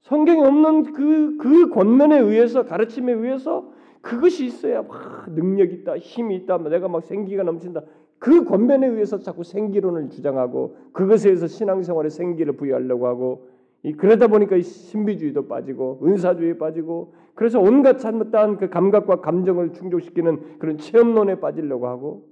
[0.00, 6.56] 성경이 없는 그, 그 권면에 의해서 가르침에 의해서 그것이 있어야 막 능력 있다, 힘이 있다,
[6.58, 7.82] 내가 막 생기가 넘친다.
[8.18, 13.49] 그 권면에 의해서 자꾸 생기론을 주장하고 그것에 의해서 신앙생활에 생기를 부여하려고 하고
[13.96, 21.40] 그러다 보니까 신비주의도 빠지고 은사주의에 빠지고 그래서 온갖 잘못된 그 감각과 감정을 충족시키는 그런 체험론에
[21.40, 22.28] 빠지려고 하고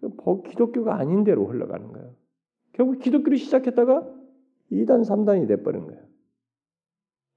[0.00, 2.14] 그 기독교가 아닌 대로 흘러가는 거예요.
[2.72, 4.06] 결국 기독교를 시작했다가
[4.70, 6.02] 2단, 3단이 돼버린 거예요.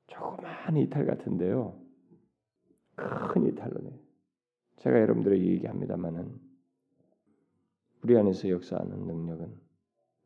[0.07, 1.79] 조그마한 이탈 같은데요.
[2.95, 3.89] 큰 이탈로네.
[4.77, 6.39] 제가 여러분들에게 얘기합니다만은
[8.03, 9.60] 우리 안에서 역사하는 능력은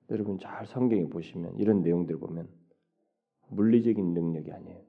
[0.10, 2.48] 여러분 잘 성경에 보시면 이런 내용들 보면
[3.50, 4.84] 물리적인 능력이 아니에요.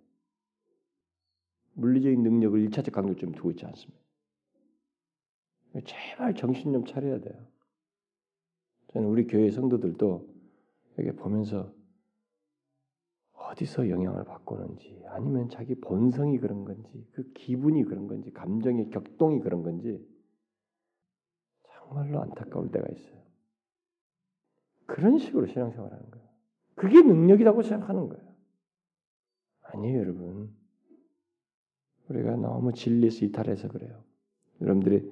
[1.75, 4.01] 물리적인 능력을 일차적 강조점 두고 있지 않습니다.
[5.85, 7.47] 제발 정신 좀 차려야 돼요.
[8.93, 10.27] 저는 우리 교회 성도들도
[10.97, 11.71] 이렇게 보면서
[13.33, 19.63] 어디서 영향을 받고는지 아니면 자기 본성이 그런 건지 그 기분이 그런 건지 감정의 격동이 그런
[19.63, 20.03] 건지
[21.63, 23.26] 정말로 안타까울 때가 있어요.
[24.87, 26.27] 그런 식으로 신앙생활하는 거예요.
[26.75, 28.25] 그게 능력이라고 생각하는 거예요.
[29.63, 30.55] 아니에요, 여러분.
[32.09, 34.05] 우리가 너무 진리에서 이탈해서 그래요.
[34.61, 35.11] 여러분들이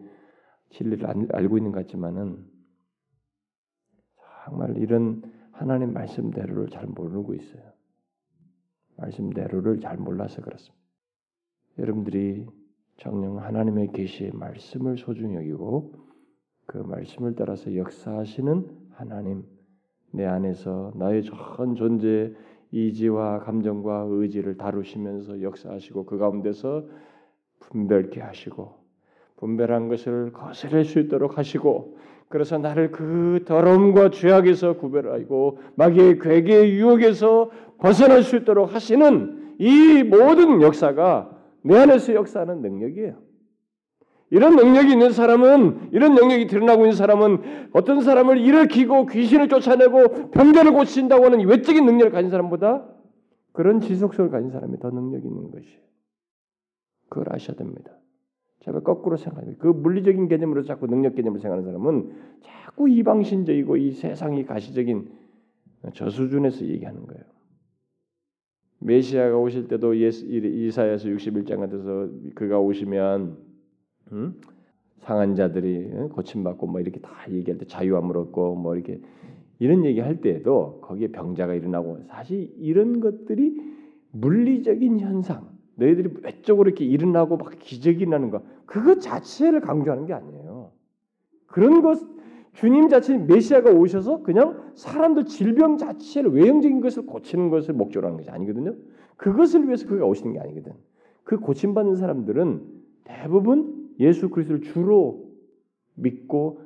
[0.71, 2.49] 진리를 알고 있는 것 같지만은
[4.45, 7.73] 정말 이런 하나님 말씀대로를 잘 모르고 있어요.
[8.97, 10.85] 말씀대로를 잘 몰라서 그렇습니다.
[11.79, 12.47] 여러분들이
[12.99, 15.95] 정령 하나님의 계시의 말씀을 소중히 여기고
[16.67, 19.45] 그 말씀을 따라서 역사하시는 하나님
[20.15, 22.33] 내 안에서 나의 전 존재
[22.71, 26.85] 이지와 감정과 의지를 다루시면서 역사하시고 그 가운데서
[27.59, 28.75] 분별케 하시고
[29.37, 31.97] 분별한 것을 거스릴 수 있도록 하시고
[32.29, 40.63] 그래서 나를 그 더러움과 죄악에서 구별하고 마귀의 괴계의 유혹에서 벗어날 수 있도록 하시는 이 모든
[40.63, 41.31] 역사가
[41.63, 43.15] 내 안에서 역사하는 능력이에요.
[44.31, 50.73] 이런 능력이 있는 사람은 이런 능력이 드러나고 있는 사람은 어떤 사람을 일으키고 귀신을 쫓아내고 병자를
[50.73, 52.89] 고친다고 하는 외적인 능력을 가진 사람보다
[53.53, 55.79] 그런 지속성을 가진 사람이 더 능력이 있는 것이에요.
[57.09, 57.93] 그걸 아셔야 됩니다.
[58.61, 59.63] 제가 거꾸로 생각합니다.
[59.63, 65.11] 그 물리적인 개념으로 자꾸 능력 개념을 생각하는 사람은 자꾸 이방신적이고 이 세상이 가시적인
[65.93, 67.23] 저 수준에서 얘기하는 거예요.
[68.81, 73.54] 메시아가 오실 때도 이사야서 61장 같아서 그가 오시면
[74.13, 74.41] 음?
[74.99, 79.01] 상한 자들이 고침받고 뭐 이렇게 다 얘기할 때 자유함을 얻고 뭐 이렇게
[79.59, 83.61] 이런 얘기할 때에도 거기에 병자가 일어나고 사실 이런 것들이
[84.13, 90.71] 물리적인 현상 너희들이 외적으로 이렇게 일어나고 막 기적이 나는 거 그것 자체를 강조하는 게 아니에요.
[91.47, 91.99] 그런 것
[92.55, 98.31] 주님 자체 메시아가 오셔서 그냥 사람들 질병 자체를 외형적인 것을 고치는 것을 목적으로 하는 것이
[98.31, 98.75] 아니거든요.
[99.17, 100.73] 그것을 위해서 그가 오시는 게 아니거든.
[101.25, 102.63] 그 고침받는 사람들은
[103.05, 105.33] 대부분 예수 그리스도를 주로
[105.95, 106.63] 믿고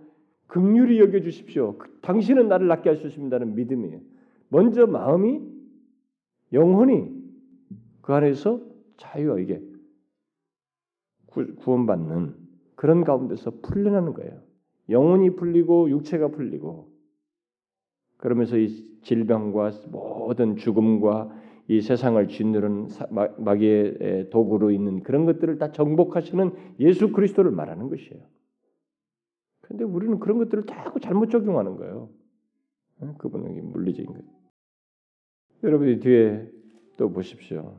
[0.47, 1.77] 극률이 여겨 주십시오.
[1.77, 4.01] 그 당신은 나를 낫게 있습니다는 믿음이에요.
[4.49, 5.43] 먼저 마음이
[6.53, 7.11] 영혼이
[8.01, 8.63] 그 안에서
[8.97, 9.63] 자유와 이게
[11.59, 12.35] 구원받는
[12.75, 14.41] 그런 가운데서 풀려나는 거예요.
[14.89, 16.91] 영혼이 풀리고 육체가 풀리고
[18.17, 18.69] 그러면서 이
[19.03, 21.31] 질병과 모든 죽음과
[21.71, 22.89] 이 세상을 짓누른
[23.39, 28.23] 마귀의 도구로 있는 그런 것들을 다 정복하시는 예수 그리스도를 말하는 것이에요.
[29.61, 32.09] 그런데 우리는 그런 것들을 자꾸 잘못 적용하는 거예요.
[33.19, 34.27] 그분은 물리적인 거예요.
[35.63, 36.51] 여러분이 뒤에
[36.97, 37.79] 또 보십시오.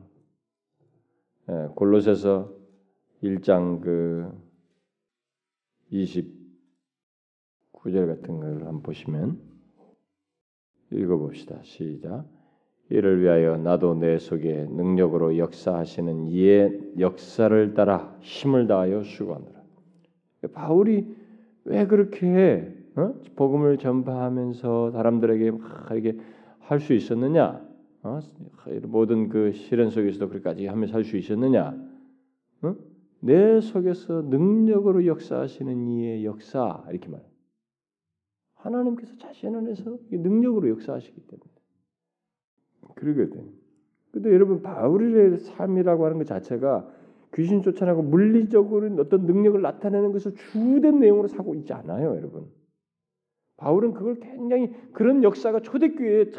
[1.74, 2.54] 골로새서
[3.24, 4.30] 1장 그
[5.90, 9.40] 29절 같은 걸 한번 보시면
[10.92, 11.60] 읽어봅시다.
[11.64, 12.28] 시작.
[12.90, 19.60] 이를 위하여 나도 내 속에 능력으로 역사하시는 이의 역사를 따라 힘을 다하여 수고하노라.
[20.52, 21.06] 바울이
[21.64, 23.14] 왜 그렇게 어?
[23.36, 26.18] 복음을 전파하면서 사람들에게 막 이렇게
[26.58, 27.64] 할 수 있었느냐?
[28.02, 28.20] 어?
[28.84, 31.76] 모든 그 시련 속에서도 그렇게까지 하면서 할 수 있었느냐?
[32.62, 32.76] 어?
[33.20, 37.22] 내 속에서 능력으로 역사하시는 이의 역사 이렇게 말.
[38.54, 41.49] 하나님께서 자신 안에서 능력으로 역사하시기 때문에.
[43.00, 43.48] 그러거든.
[44.12, 46.88] 근데 여러분 바울의 삶이라고 하는 것 자체가
[47.34, 52.46] 귀신 쫓아내고 물리적으로 어떤 능력을 나타내는 것을 주된 내용으로 사고 있지 않아요, 여러분.
[53.56, 56.32] 바울은 그걸 굉장히 그런 역사가 초대교회에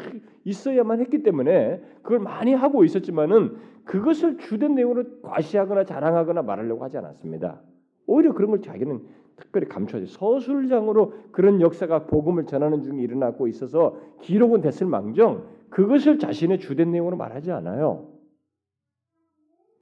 [0.44, 7.62] 있어야만 했기 때문에 그걸 많이 하고 있었지만은 그것을 주된 내용으로 과시하거나 자랑하거나 말하려고 하지 않았습니다.
[8.06, 9.00] 오히려 그런 걸 자기는
[9.36, 10.12] 특별히 감춰야지.
[10.12, 17.16] 서술장으로 그런 역사가 복음을 전하는 중에 일어나고 있어서 기록은 됐을 망정 그것을 자신의 주된 내용으로
[17.16, 18.08] 말하지 않아요.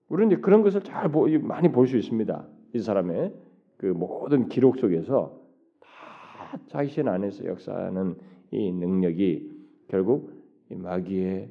[0.09, 2.48] 우리는 그런 것을 잘 보, 많이 볼 수 있습니다.
[2.74, 3.35] 이 사람의
[3.76, 5.40] 그 모든 기록 속에서
[5.81, 8.14] 다 자신 안에서 역사하는
[8.53, 9.50] 이 능력이
[9.88, 10.33] 결국
[10.70, 11.50] 이 마귀의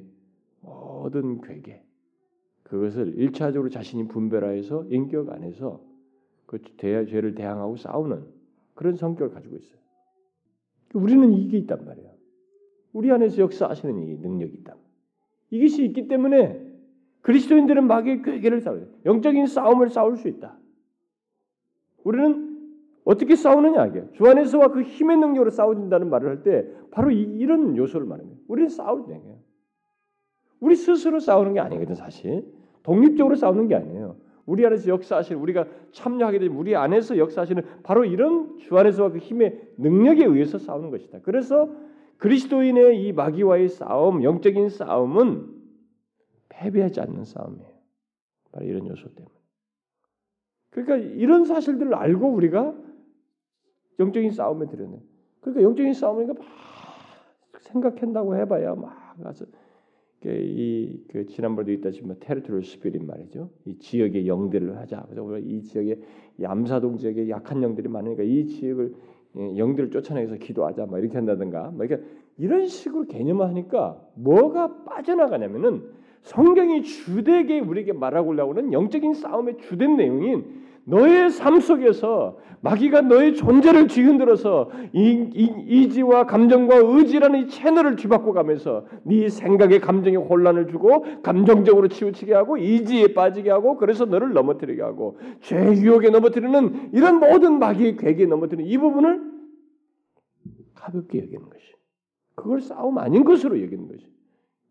[0.62, 1.82] 모든 괴계
[2.62, 5.82] 그것을 일차적으로 자신이 분별하여서 인격 안에서
[6.46, 8.24] 그 죄를 대항하고 싸우는
[8.74, 9.80] 그런 성격을 가지고 있어요.
[10.94, 12.09] 우리는 이게 있단 말이에요.
[12.92, 14.76] 우리 안에서 역사하시는 이 능력이 있다.
[15.50, 16.66] 이것이 있기 때문에
[17.22, 18.86] 그리스도인들은 마귀의 괴계를 싸워요.
[19.04, 20.56] 영적인 싸움을 싸울 수 있다.
[22.04, 22.50] 우리는
[23.04, 27.76] 어떻게 싸우느냐 이게 주 안에서와 그 힘의 능력으로 싸운다는 말을 할 때 바로 이, 런
[27.76, 28.40] 요소를 말합니다.
[28.48, 29.38] 우리는 싸울 때예요.
[30.60, 32.44] 우리 스스로 싸우는 게 아니거든 사실.
[32.82, 34.16] 독립적으로 싸우는 게 아니에요.
[34.46, 39.60] 우리 안에서 역사하시는 우리가 참여하게 되면 우리 안에서 역사하시는 바로 이런 주 안에서 그 힘의
[39.76, 41.20] 능력에 의해서 싸우는 것이다.
[41.22, 41.70] 그래서
[42.20, 45.58] 그리스도인의 이 마귀와의 싸움, 영적인 싸움은
[46.50, 47.70] 패배하지 않는 싸움이에요.
[48.52, 49.34] 바로 이런 요소 때문에.
[50.70, 52.74] 그러니까 이런 사실들을 알고 우리가
[53.98, 55.00] 영적인 싸움에 들어네.
[55.40, 56.46] 그러니까 영적인 싸움이니까 막
[57.60, 59.46] 생각한다고 해봐야 막 가서
[60.22, 63.50] 이그 지난번에도 있다시피 테리토리 스피릿 말이죠.
[63.64, 65.04] 이 지역의 영들을 하자.
[65.04, 65.98] 그래서 우리가 이 지역에
[66.38, 70.86] 이 암사동 지역에 약한 영들이 많으니까 이 지역을 예, 영들을 쫓아내서 기도하자.
[70.86, 71.70] 막 이렇게 한다든가.
[71.76, 72.02] 막 이렇게
[72.36, 75.82] 이런 식으로 개념화하니까 뭐가 빠져나가냐면은
[76.22, 80.44] 성경이 주되게 우리에게 말하고 올라오는 영적인 싸움의 주된 내용인
[80.90, 88.32] 너의 삶 속에서 마귀가 너의 존재를 뒤흔들어서 이, 이, 지와 감정과 의지라는 이 채널을 뒤바꿔
[88.32, 94.82] 가면서 네 생각에 감정에 혼란을 주고 감정적으로 치우치게 하고 이지에 빠지게 하고 그래서 너를 넘어뜨리게
[94.82, 99.22] 하고 죄 유혹에 넘어뜨리는 이런 모든 마귀의 괴기에 넘어뜨리는 이 부분을
[100.74, 101.64] 가볍게 여기는 것이
[102.34, 104.06] 그걸 싸움 아닌 것으로 여기는 것이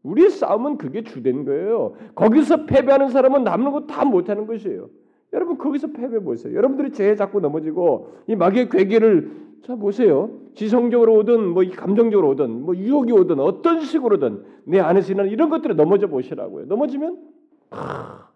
[0.03, 1.95] 우리의 싸움은 그게 주된 거예요.
[2.15, 4.89] 거기서 패배하는 사람은 남는 거 다 못하는 것이에요.
[5.33, 6.55] 여러분 거기서 패배 보세요.
[6.55, 10.39] 여러분들이 죄에 자꾸 넘어지고 이 마귀의 괴계를 자 보세요.
[10.55, 15.73] 지성적으로 오든 뭐 감정적으로 오든 뭐 유혹이 오든 어떤 식으로든 내 안에서 있는 이런 것들에
[15.73, 16.65] 넘어져 보시라고요.
[16.65, 17.29] 넘어지면
[17.69, 18.29] 아,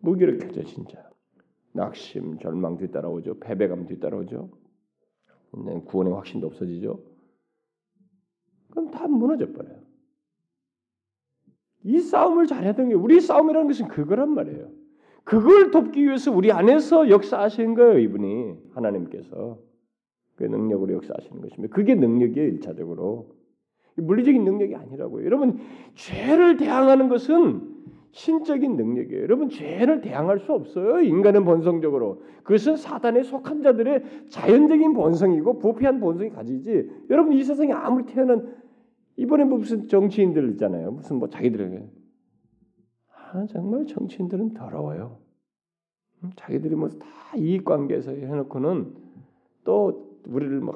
[0.00, 1.02] 무기력해져 진짜.
[1.72, 3.40] 낙심, 절망 뒤따라오죠.
[3.40, 4.48] 패배감 뒤따라오죠.
[5.86, 7.00] 구원의 확신도 없어지죠.
[8.70, 9.78] 그럼 다 무너져 버려요.
[11.82, 14.70] 이 싸움을 잘해야 되는 게 우리 싸움이라는 것은 그거란 말이에요.
[15.24, 19.58] 그걸 돕기 위해서 우리 안에서 역사하시는 거예요, 이분이 하나님께서
[20.36, 21.74] 그 능력으로 역사하시는 것입니다.
[21.74, 23.34] 그게 능력이에요, 일차적으로
[23.96, 25.24] 물리적인 능력이 아니라고요.
[25.24, 25.58] 여러분
[25.94, 27.74] 죄를 대항하는 것은
[28.10, 29.22] 신적인 능력이에요.
[29.22, 31.00] 여러분 죄를 대항할 수 없어요.
[31.00, 36.90] 인간은 본성적으로 그것은 사단에 속한 자들의 자연적인 본성이고 부패한 본성이 가지지.
[37.10, 38.54] 여러분 이 세상에 아무리 태어난
[39.16, 40.92] 이번에 뭐 무슨 정치인들 있잖아요.
[40.92, 41.88] 무슨 뭐 자기들에게
[43.34, 45.18] 아, 정말 정치인들은 더러워요.
[46.22, 48.94] 음, 자기들이 뭐 다 이익 관계에서 해놓고는
[49.64, 50.74] 또 우리를 뭐,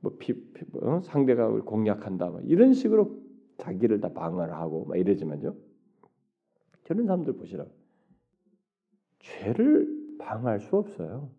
[0.00, 3.20] 뭐뭐 상대가 공략한다 뭐 이런 식으로
[3.58, 5.56] 자기를 다 방어를 하고 막 이러지만요.
[6.84, 7.66] 저런 사람들 보시라.
[9.18, 11.30] 죄를 방어할 수 없어요.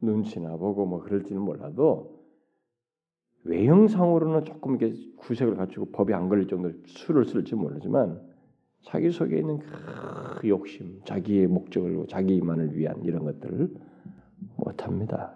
[0.00, 2.22] 눈치나 보고 뭐 그럴지는 몰라도
[3.42, 8.33] 외형상으로는 조금 이렇게 구색을 갖추고 법이 안 걸릴 정도로 수를 쓸지 모르지만
[8.84, 9.60] 자기 속에 있는
[10.38, 13.70] 그 욕심, 자기의 목적을 자기만을 위한 이런 것들을
[14.56, 15.34] 못합니다.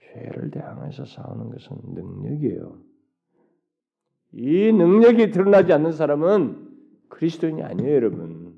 [0.00, 2.76] 죄를 대항해서 싸우는 것은 능력이에요.
[4.32, 6.68] 이 능력이 드러나지 않는 사람은
[7.08, 8.54] 그리스도인이 아니에요, 여러분.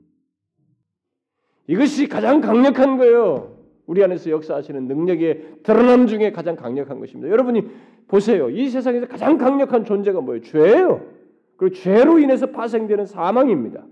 [1.66, 3.56] 이것이 가장 강력한 거예요.
[3.86, 7.30] 우리 안에서 역사하시는 능력의 드러남 중에 가장 강력한 것입니다.
[7.30, 7.68] 여러분이
[8.08, 8.50] 보세요.
[8.50, 10.42] 이 세상에서 가장 강력한 존재가 뭐예요?
[10.42, 11.21] 죄예요.
[11.62, 13.86] 그리고 죄로 인해서 파생되는 사망입니다.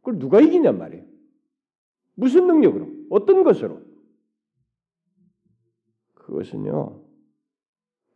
[0.00, 1.04] 그걸 누가 이기냔 말이에요.
[2.16, 2.88] 무슨 능력으로?
[3.10, 3.80] 어떤 것으로?
[6.14, 7.00] 그것은요.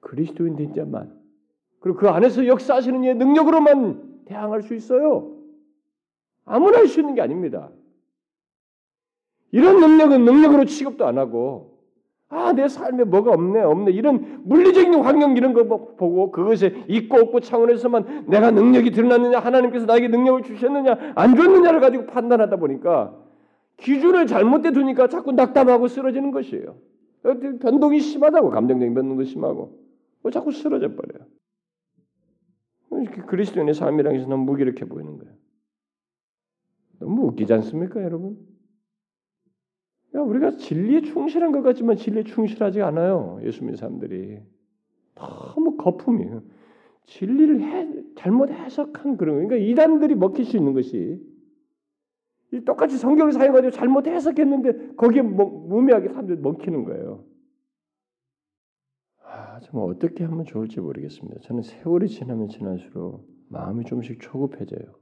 [0.01, 1.17] 그리스도인 된 자만
[1.79, 5.41] 그리고 그 안에서 역사하시는 이의 능력으로만 대항할 수 있어요.
[6.45, 7.71] 아무나 할 수 있는 게 아닙니다.
[9.53, 11.70] 이런 능력은 능력으로 취급도 안 하고
[12.33, 13.91] 아, 내 삶에 뭐가 없네, 없네.
[13.91, 20.09] 이런 물리적인 환경 이런 거 보고 그것에 있고 없고 차원에서만 내가 능력이 드러났느냐, 하나님께서 나에게
[20.09, 23.17] 능력을 주셨느냐, 안 줬느냐를 가지고 판단하다 보니까
[23.79, 26.77] 기준을 잘못돼 두니까 자꾸 낙담하고 쓰러지는 것이에요.
[27.61, 29.81] 변동이 심하다고, 감정적인 변동도 심하고.
[30.23, 31.27] 뭐 자꾸 쓰러져 버려요.
[33.27, 35.35] 그리스도인의 삶이라는 것이 너무 무기력해 보이는 거예요.
[37.01, 38.39] 너무 웃기지 않습니까, 여러분?
[40.15, 43.39] 야, 우리가 진리에 충실한 것 같지만 진리에 충실하지 않아요.
[43.43, 44.41] 예수 믿는 사람들이.
[45.15, 46.43] 너무 거품이에요.
[47.07, 49.49] 진리를 해, 잘못 해석한 그런 거.
[49.49, 51.21] 그러니까 이단들이 먹힐 수 있는 것이
[52.65, 57.25] 똑같이 성경을 사용하고 잘못 해석했는데 거기에 무미하게 사람들이 먹히는 거예요.
[59.25, 61.41] 아, 정말 어떻게 하면 좋을지 모르겠습니다.
[61.43, 64.95] 저는 세월이 지나면 지날수록 마음이 좀씩 초급해져요.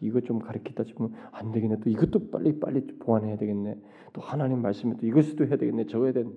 [0.00, 1.80] 이것 좀 가르치다 싶으면 안 되겠네.
[1.80, 3.78] 또 이것도 빨리 빨리 보완해야 되겠네.
[4.12, 5.86] 또 하나님 말씀에 또 이것도 해야 되겠네.
[5.86, 6.34] 저거 해야 되겠네.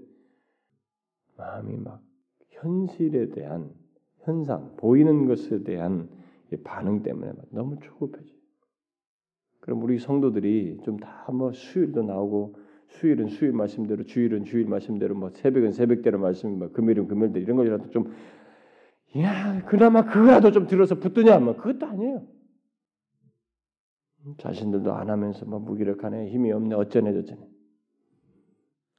[1.37, 2.01] 마음이 막
[2.49, 3.69] 현실에 대한
[4.23, 6.09] 현상, 보이는 것에 대한
[6.63, 8.33] 반응 때문에 너무 초급해져.
[9.61, 12.55] 그럼 우리 성도들이 좀 다 뭐 수요일도 나오고
[12.87, 17.89] 수요일은 수요일 말씀대로 주일은 주일 말씀대로 뭐 새벽은 새벽대로 말씀 뭐 금요일은 금요일대로 이런 거라도
[17.91, 18.11] 좀
[19.17, 21.39] 야, 그나마 그거라도 좀 들어서 붙드냐?
[21.39, 22.23] 뭐 그것도 아니에요.
[24.37, 27.41] 자신들도 안 하면서 막 무기력하네, 힘이 없네, 어쩌네 저쩌네.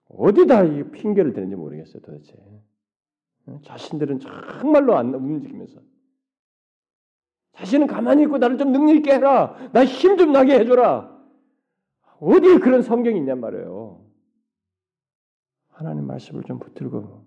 [0.09, 2.35] 어디다 이 핑계를 대는지 모르겠어요, 도대체.
[3.63, 5.81] 자신들은 정말로 안 움직이면서
[7.55, 9.57] 자신은 가만히 있고 나를 좀 능력 있게 해라.
[9.73, 11.19] 나 힘 좀 나게 해줘라.
[12.21, 14.05] 어디에 그런 성경이 있냔 말이에요.
[15.69, 17.25] 하나님 말씀을 좀 붙들고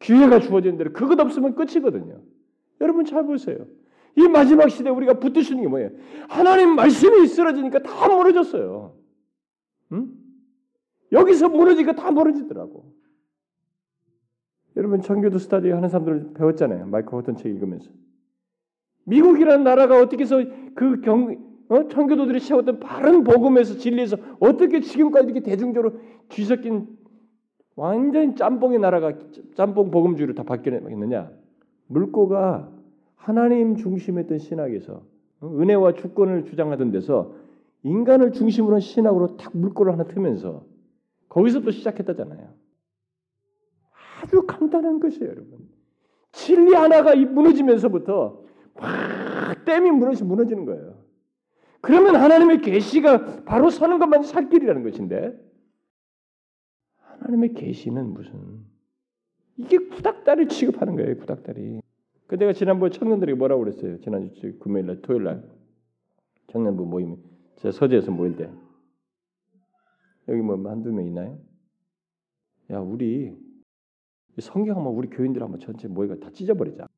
[0.00, 2.22] 기회가 주어진 대로 그것 없으면 끝이거든요.
[2.80, 3.66] 여러분 잘 보세요.
[4.16, 5.90] 이 마지막 시대 우리가 붙드시는 게 뭐예요?
[6.28, 8.94] 하나님 말씀이 쓰러지니까 다 무너졌어요.
[9.92, 10.12] 응?
[11.12, 12.92] 여기서 무너지니까 다 무너지더라고.
[14.76, 16.86] 여러분 청교도 스타디 하는 사람들 배웠잖아요.
[16.86, 17.90] 마이클 호튼 책 읽으면서.
[19.04, 20.42] 미국이라는 나라가 어떻게 해서
[20.74, 21.36] 그 경,
[21.68, 21.88] 어?
[21.88, 25.98] 청교도들이 세웠던 바른 복음에서 진리에서 어떻게 지금까지 이렇게 대중적으로
[26.28, 26.86] 뒤섞인
[27.74, 29.12] 완전히 짬뽕의 나라가
[29.54, 31.30] 짬뽕 복음주의로 다 바뀌었느냐?
[31.86, 32.70] 물고가
[33.22, 35.04] 하나님 중심했던 신학에서
[35.44, 37.36] 은혜와 주권을 주장하던 데서
[37.84, 40.64] 인간을 중심으로 한 신학으로 탁 물꼬를 하나 트면서
[41.28, 42.52] 거기서 또 시작했다잖아요.
[44.22, 45.68] 아주 간단한 것이에요, 여러분.
[46.32, 48.42] 진리 하나가 무너지면서부터
[48.74, 51.02] 막 댐이 무너지 무너지는 거예요.
[51.80, 55.32] 그러면 하나님의 계시가 바로 서는 것만 살 길이라는 것인데
[56.96, 58.64] 하나님의 계시는 무슨
[59.56, 61.82] 이게 구닥다리 취급하는 거예요, 구닥다리.
[62.32, 64.00] 그 내가 지난번 청년들에게 뭐라고 그랬어요?
[64.00, 65.44] 지난주 금요일 날, 토요일 날
[66.46, 67.18] 청년부 모임
[67.56, 68.50] 제 서재에서 모일 때
[70.28, 71.38] 여기 뭐 한두 명 있나요?
[72.70, 73.36] 야, 우리
[74.40, 76.88] 성경 한번 우리 교인들 한번 전체 모이가 다 찢어버리자.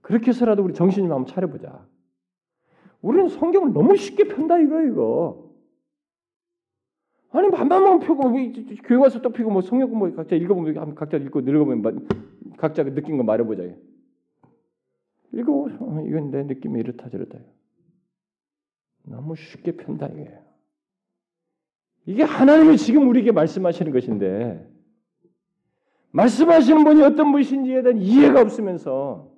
[0.00, 1.86] 그렇게 해서라도 우리 정신 좀 한번 차려보자.
[3.02, 5.52] 우리는 성경을 너무 쉽게 편다 이거 이거.
[7.32, 12.08] 아니 반반만 펴고 교회 와서 또 피고 뭐 성경 공부 각자 읽어보면 각자 읽고 읽어보면
[12.56, 13.89] 각자 느낀 거 말해보자.
[15.32, 17.38] 읽어 어, 이건 내 느낌이 이렇다 저렇다.
[19.04, 20.44] 너무 쉽게 편다 이거예요.
[22.06, 24.68] 이게 하나님이 지금 우리에게 말씀하시는 것인데
[26.12, 29.30] 말씀하시는 분이 어떤 분이신지에 대한 이해가 없으면서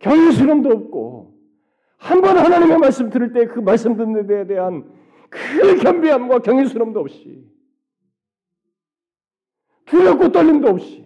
[0.00, 1.34] 경외스러움도 없고
[1.96, 4.92] 한 번 하나님의 말씀 들을 때 그 말씀 듣는 데 대한
[5.30, 7.50] 그 겸비함과 경외스러움도 없이
[9.86, 11.05] 두렵고 떨림도 없이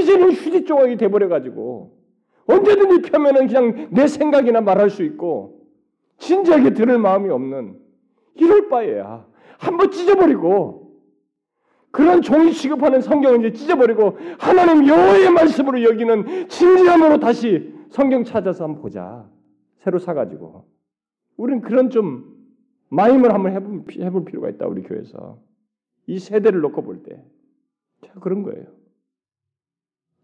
[0.00, 1.98] 이제는 휴지 조각이 돼버려 가지고
[2.46, 5.60] 언제든지 펴면은 그냥 내 생각이나 말할 수 있고
[6.18, 7.78] 진지하게 들을 마음이 없는
[8.34, 9.26] 이럴 바에야
[9.58, 10.88] 한번 찢어버리고
[11.90, 18.82] 그런 종이 취급하는 성경을 이제 찢어버리고 하나님 여호와의 말씀으로 여기는 진지함으로 다시 성경 찾아서 한번
[18.82, 19.28] 보자.
[19.78, 20.66] 새로 사가지고.
[21.36, 22.36] 우리는 그런 좀
[22.90, 25.38] 마임을 한번 해볼, 해볼 필요가 있다 우리 교회에서
[26.06, 27.22] 이 세대를 놓고 볼 때.
[28.02, 28.66] 제가 그런 거예요.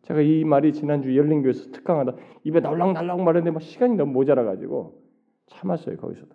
[0.05, 5.03] 제가 이 말이 지난주 열린교회에서 특강하다 입에 날랑날랑 말했는데 막 시간이 너무 모자라 가지고
[5.47, 6.35] 참았어요 거기서도.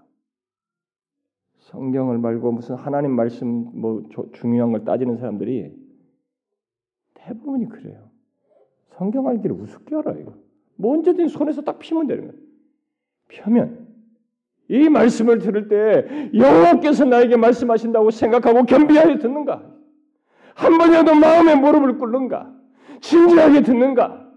[1.60, 4.04] 성경을 말고 무슨 하나님 말씀 뭐
[4.34, 5.72] 중요한 걸 따지는 사람들이
[7.14, 8.10] 대부분이 그래요.
[8.90, 10.20] 성경 알기를 우습게 알아요.
[10.20, 10.34] 이거.
[10.76, 12.42] 뭐 언제든 손에서 딱 피면 되는 거예요.
[13.28, 13.88] 펴면
[14.68, 19.64] 이 말씀을 들을 때 여호와께서 나에게 말씀하신다고 생각하고 겸비하여 듣는가?
[20.56, 22.59] 한 번이라도 마음에 무릎을 꿇는가?
[23.02, 24.30] 진지하게 듣는가?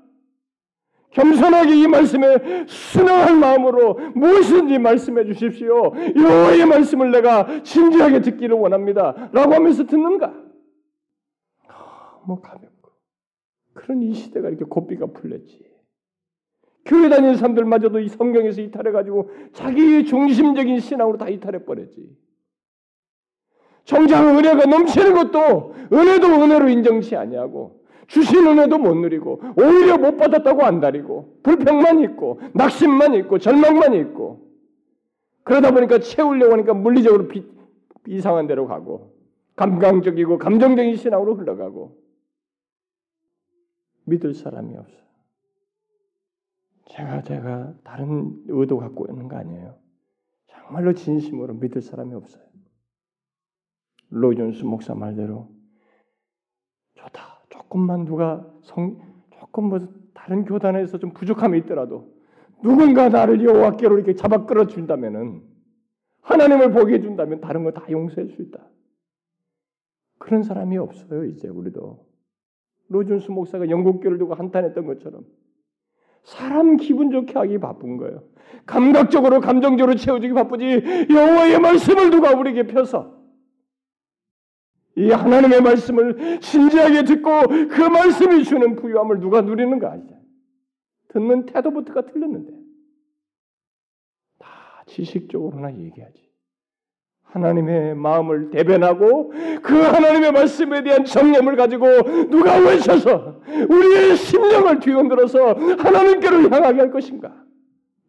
[1.11, 5.93] 겸손하게 이 말씀에 순응할 마음으로 무엇이든지 말씀해 주십시오.
[6.17, 9.31] 여호와의 말씀을 내가 진지하게 듣기를 원합니다.
[9.33, 10.33] 라고 하면서 듣는가?
[12.27, 12.91] 너무 가볍고
[13.75, 15.71] 그런 이 시대가 이렇게 고삐가 풀렸지.
[16.85, 22.17] 교회 다니는 사람들마저도 이 성경에서 이탈해가지고 자기 중심적인 신앙으로 다 이탈해버렸지.
[23.85, 27.82] 정작 은혜가 넘치는 것도 은혜도 은혜로 인정치 아니하고
[28.13, 34.53] 주신 은혜도 못 누리고 오히려 못 받았다고 안달이고 불평만 있고 낙심만 있고 절망만 있고
[35.45, 37.51] 그러다 보니까 채우려고 하니까 물리적으로 비,
[38.07, 39.17] 이상한 데로 가고
[39.57, 41.97] 감각적이고 감정적인 신앙으로 흘러가고
[44.05, 45.03] 믿을 사람이 없어요.
[46.91, 49.79] 제가 제가 다른 의도 갖고 있는 거 아니에요.
[50.49, 52.43] 정말로 진심으로 믿을 사람이 없어요.
[54.11, 55.62] 로이존스 목사 말대로.
[57.73, 58.99] 조금만 누가 성
[59.31, 59.81] 조금 뭐
[60.13, 62.13] 다른 교단에서 좀 부족함이 있더라도
[62.63, 65.43] 누군가 나를 여호와께로 이렇게 잡아 끌어 준다면은
[66.21, 68.61] 하나님을 보게 해준다면 다른 거 다 용서할 수 있다.
[70.19, 72.07] 그런 사람이 없어요 이제 우리도
[72.89, 75.25] 로준스 목사가 영국교를 두고 한탄했던 것처럼
[76.25, 78.23] 사람 기분 좋게 하기 바쁜 거예요.
[78.67, 83.22] 감각적으로 감정적으로 채워주기 바쁘지 여호와의 말씀을 누가 우리에게 펴서
[84.97, 87.31] 이 하나님의 말씀을 진지하게 듣고
[87.69, 89.97] 그 말씀이 주는 부유함을 누가 누리는가?
[91.09, 92.53] 듣는 태도부터가 틀렸는데
[94.87, 96.23] 지식적으로나 얘기하지.
[97.23, 99.31] 하나님의 마음을 대변하고
[99.63, 101.87] 그 하나님의 말씀에 대한 정념을 가지고
[102.29, 107.35] 누가 외쳐서 우리의 심령을 뒤흔들어서 하나님께로 향하게 할 것인가?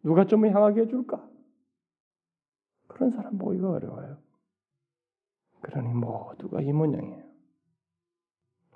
[0.02, 1.26] 누가 좀 향하게 해줄까?
[2.86, 4.18] 그런 사람 보기가 어려워요.
[5.64, 7.24] 그러니 모두가 이 모양이에요.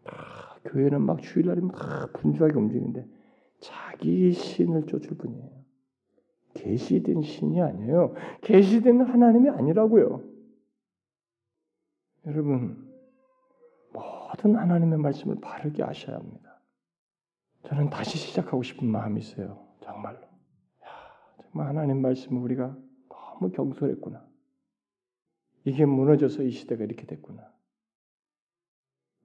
[0.05, 3.07] 다 교회는 막 주일날이면 다 분주하게 움직이는데
[3.61, 5.51] 자기 신을 쫓을 뿐이에요.
[6.55, 8.15] 계시된 신이 아니에요.
[8.41, 10.23] 계시된 하나님이 아니라고요.
[12.27, 12.91] 여러분
[13.93, 16.61] 모든 하나님의 말씀을 바르게 아셔야 합니다.
[17.65, 19.67] 저는 다시 시작하고 싶은 마음이 있어요.
[19.81, 20.21] 정말로.
[20.21, 20.89] 야,
[21.43, 22.77] 정말 하나님 말씀을 우리가
[23.09, 24.28] 너무 경솔했구나.
[25.69, 27.43] 이게 무너져서 이 시대가 이렇게 됐구나.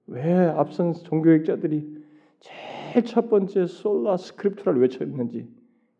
[0.06, 2.04] 왜 앞선 종교학자들이
[2.40, 5.50] 제일 첫 번째 sola scriptura를 외쳤는지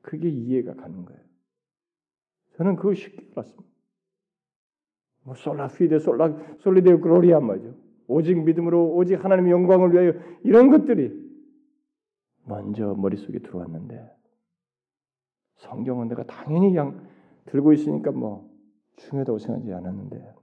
[0.02, 1.20] 그게 이해가 가는 거예요.
[2.56, 3.64] 저는 그거 쉽게 알았습니다.
[5.22, 7.74] 뭐 sola fide sola soli Deo gloria 말이죠.
[8.06, 11.24] 오직 믿음으로 오직 하나님의 영광을 위하여 이런 것들이
[12.44, 14.14] 먼저 머릿속에 들어왔는데
[15.56, 17.08] 성경은 내가 당연히 양
[17.46, 18.53] 들고 있으니까 뭐
[18.96, 20.34] 중요하다고 생각하지 않았는데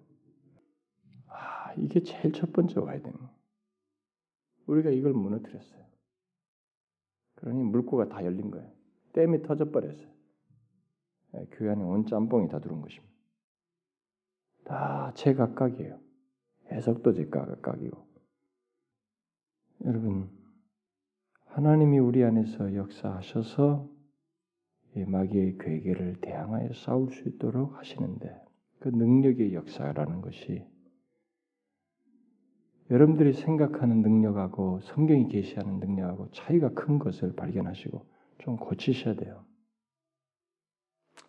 [1.28, 3.32] 아 이게 제일 첫 번째 와야 되는 거예요.
[4.68, 5.86] 우리가 이걸 무너뜨렸어요.
[7.36, 8.72] 그러니 물고가 다 열린 거예요.
[9.14, 10.10] 댐이 터져버렸어요.
[11.36, 13.12] 예, 교회 안에 온 짬뽕이 다 들어온 것입니다.
[14.64, 16.00] 다 제 각각이에요.
[16.72, 18.08] 해석도 제 각각이고.
[19.86, 20.30] 여러분,
[21.48, 23.91] 하나님이 우리 안에서 역사하셔서 이
[24.96, 28.42] 마귀의 괴계를 대항하여 싸울 수 있도록 하시는데
[28.80, 30.66] 그 능력의 역사라는 것이
[32.90, 38.06] 여러분들이 생각하는 능력하고 성경이 계시하는 능력하고 차이가 큰 것을 발견하시고
[38.40, 39.46] 좀 고치셔야 돼요.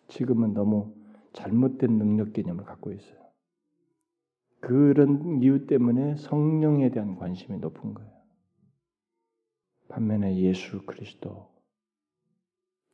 [0.09, 0.93] 지금은 너무
[1.31, 3.23] 잘못된 능력 개념을 갖고 있어요.
[4.59, 8.11] 그런 이유 때문에 성령에 대한 관심이 높은 거예요.
[9.87, 11.52] 반면에 예수 그리스도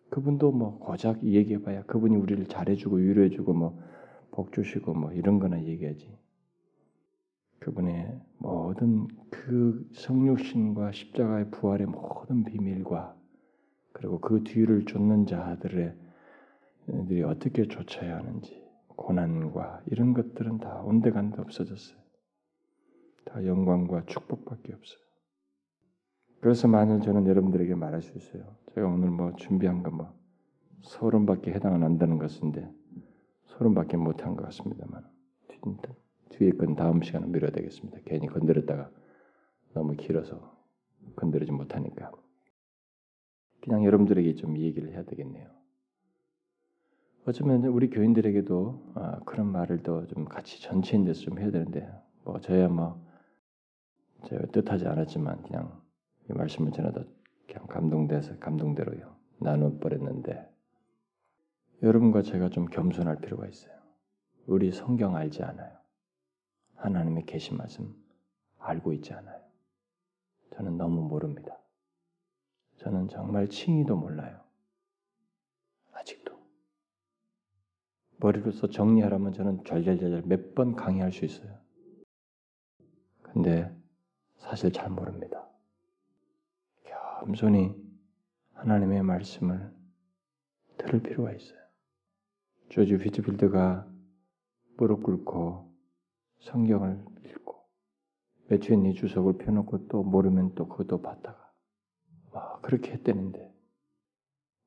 [0.09, 3.99] 그분도 뭐 고작 얘기해봐야 그분이 우리를 잘해주고 위로해주고 뭐
[4.31, 6.17] 복 주시고 뭐 이런 거나 얘기하지.
[7.59, 13.17] 그분의 모든 그 성육신과 십자가의 부활의 모든 비밀과
[13.91, 15.93] 그리고 그 뒤를 쫓는 자들의
[17.07, 21.99] 들이 어떻게 쫓아야 하는지 고난과 이런 것들은 다 온데간데 없어졌어요.
[23.25, 25.08] 다 영광과 축복밖에 없어요.
[26.41, 28.55] 그래서 만일 저는 여러분들에게 말할 수 있어요.
[28.73, 30.13] 제가 오늘 뭐 준비한 거뭐
[30.81, 32.69] 서른밖에 해당은 안 되는 것인데
[33.45, 35.03] 서른밖에 못한 것 같습니다만
[36.29, 37.99] 뒤에 건 다음 시간에 미뤄야 되겠습니다.
[38.05, 38.89] 괜히 건드렸다가
[39.73, 40.57] 너무 길어서
[41.17, 42.11] 건드리지 못하니까
[43.61, 45.49] 그냥 여러분들에게 좀 얘기를 해야 되겠네요.
[47.25, 51.87] 어쩌면 우리 교인들에게도 아, 그런 말을 더 좀 같이 전체인 데서 좀 해야 되는데
[52.23, 53.05] 뭐 저야 뭐
[54.25, 55.81] 제가 뜻하지 않았지만 그냥
[56.29, 57.03] 이 말씀을 전하다
[57.47, 60.47] 그냥 감동돼서 감동대로요 나눠 버렸는데
[61.81, 63.73] 여러분과 제가 좀 겸손할 필요가 있어요.
[64.45, 65.77] 우리 성경 알지 않아요.
[66.75, 67.95] 하나님의 계신 말씀
[68.59, 69.39] 알고 있지 않아요.
[70.55, 71.57] 저는 너무 모릅니다.
[72.77, 74.41] 저는 정말 칭의도 몰라요.
[75.93, 76.37] 아직도.
[78.17, 81.57] 머리로서 정리하라면 저는 절절절절 몇 번 강의할 수 있어요.
[83.21, 83.73] 근데
[84.37, 85.48] 사실 잘 모릅니다.
[87.19, 87.75] 겸손히
[88.53, 89.73] 하나님의 말씀을
[90.77, 91.59] 들을 필요가 있어요.
[92.69, 93.87] 조지 피트필드가
[94.77, 95.75] 무릎 꿇고
[96.39, 97.55] 성경을 읽고
[98.47, 101.51] 매주에 주석을 펴놓고 또 모르면 또 그것도 받다가
[102.31, 103.53] 막 그렇게 했대는데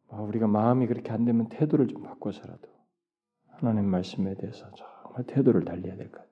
[0.09, 2.68] 우리가 마음이 그렇게 안 되면 태도를 좀 바꿔서라도
[3.46, 6.22] 하나님 말씀에 대해서 정말 태도를 달려야 될 것.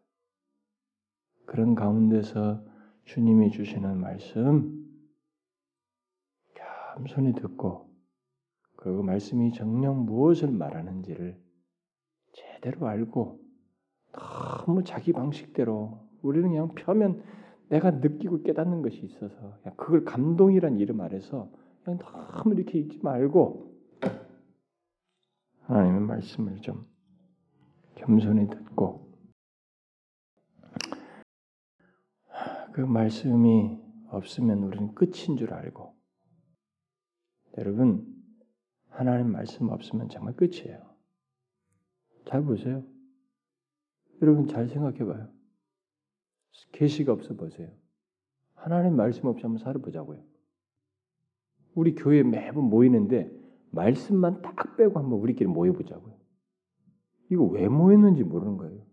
[1.46, 2.62] 그런 가운데서
[3.04, 4.89] 주님이 주시는 말씀
[7.00, 7.88] 겸손히 듣고
[8.76, 11.40] 그 말씀이 정녕 무엇을 말하는지를
[12.32, 13.40] 제대로 알고
[14.12, 17.22] 너무 자기 방식대로 우리는 그냥 펴면
[17.70, 21.50] 내가 느끼고 깨닫는 것이 있어서 그걸 감동이란 이름 아래서
[21.84, 23.70] 그냥 너무 이렇게 읽지 말고
[25.62, 26.86] 하나님의 말씀을 좀
[27.94, 29.08] 겸손히 듣고
[32.72, 33.78] 그 말씀이
[34.10, 35.99] 없으면 우리는 끝인 줄 알고
[37.58, 38.06] 여러분
[38.88, 40.78] 하나님 말씀 없으면 정말 끝이에요.
[42.26, 42.84] 잘 보세요.
[44.22, 45.28] 여러분 잘 생각해 봐요.
[46.72, 47.70] 계시가 없어 보세요.
[48.54, 50.22] 하나님 말씀 없이 한번 살아보자고요.
[51.74, 53.30] 우리 교회 매번 모이는데
[53.70, 56.14] 말씀만 딱 빼고 한번 우리끼리 모여보자고요.
[57.30, 58.84] 이거 왜 모였는지 모르는 거예요.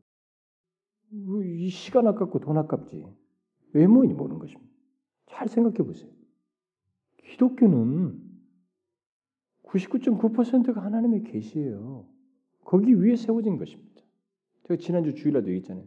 [1.12, 3.03] 이 시간 아깝고 돈 아깝지.
[3.74, 4.72] 왜 모이니 모르는 것입니다.
[5.28, 6.10] 잘 생각해 보세요.
[7.24, 8.26] 기독교는
[9.68, 12.05] 99.9%가 하나님의 계시예요.
[12.63, 14.01] 거기 위에 세워진 것입니다.
[14.63, 15.86] 제가 지난주 주일날도 얘기했잖아요.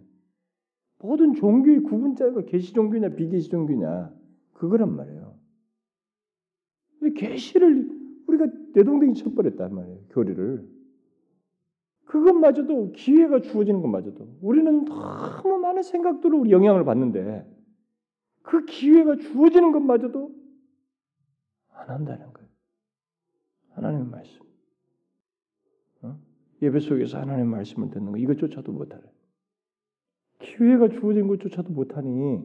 [0.99, 4.14] 모든 종교의 구분자가 계시 종교냐 비계시 종교냐
[4.53, 5.39] 그거란 말이에요.
[7.16, 7.91] 계시를
[8.26, 9.99] 우리가 내동댕이 쳐버렸단 말이에요.
[10.11, 10.68] 교리를.
[12.05, 17.47] 그것마저도 기회가 주어지는 것마저도 우리는 너무 많은 생각들로 우리 영향을 받는데
[18.43, 20.35] 그 기회가 주어지는 것마저도
[21.72, 22.51] 안 한다는 거예요.
[23.81, 24.41] 하나님의 말씀.
[26.03, 26.18] 어?
[26.61, 29.03] 예배 속에서 하나님의 말씀을 듣는 거 이것조차도 못하래.
[30.39, 32.43] 기회가 주어진 것조차도 못하니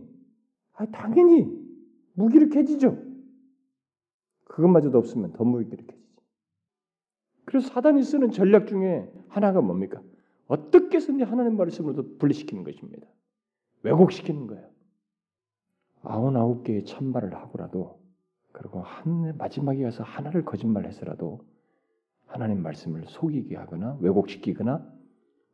[0.73, 1.47] 아, 당연히
[2.13, 2.97] 무기력해지죠.
[4.45, 6.05] 그것마저도 없으면 더 무기력해지지.
[7.45, 10.01] 그래서 사단이 쓰는 전략 중에 하나가 뭡니까?
[10.47, 13.07] 어떻게 든지 하나님 말씀으로 분리시키는 것입니다.
[13.83, 14.69] 왜곡시키는 거예요.
[16.01, 18.04] 아흔아홉 개의 참말을 하고라도
[18.55, 21.45] 그리고 한 마지막에 가서 하나를 거짓말해서라도
[22.25, 24.93] 하나님 말씀을 속이게 하거나 왜곡시키거나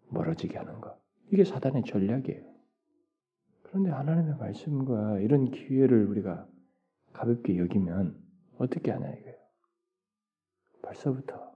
[0.10, 1.02] 멀어지게 하는 것.
[1.32, 2.44] 이게 사단의 전략이에요.
[3.64, 6.48] 그런데 하나님의 말씀과 이런 기회를 우리가
[7.12, 8.22] 가볍게 여기면
[8.60, 9.38] 어떻게 하냐 이거예요.
[10.84, 11.56] 벌써부터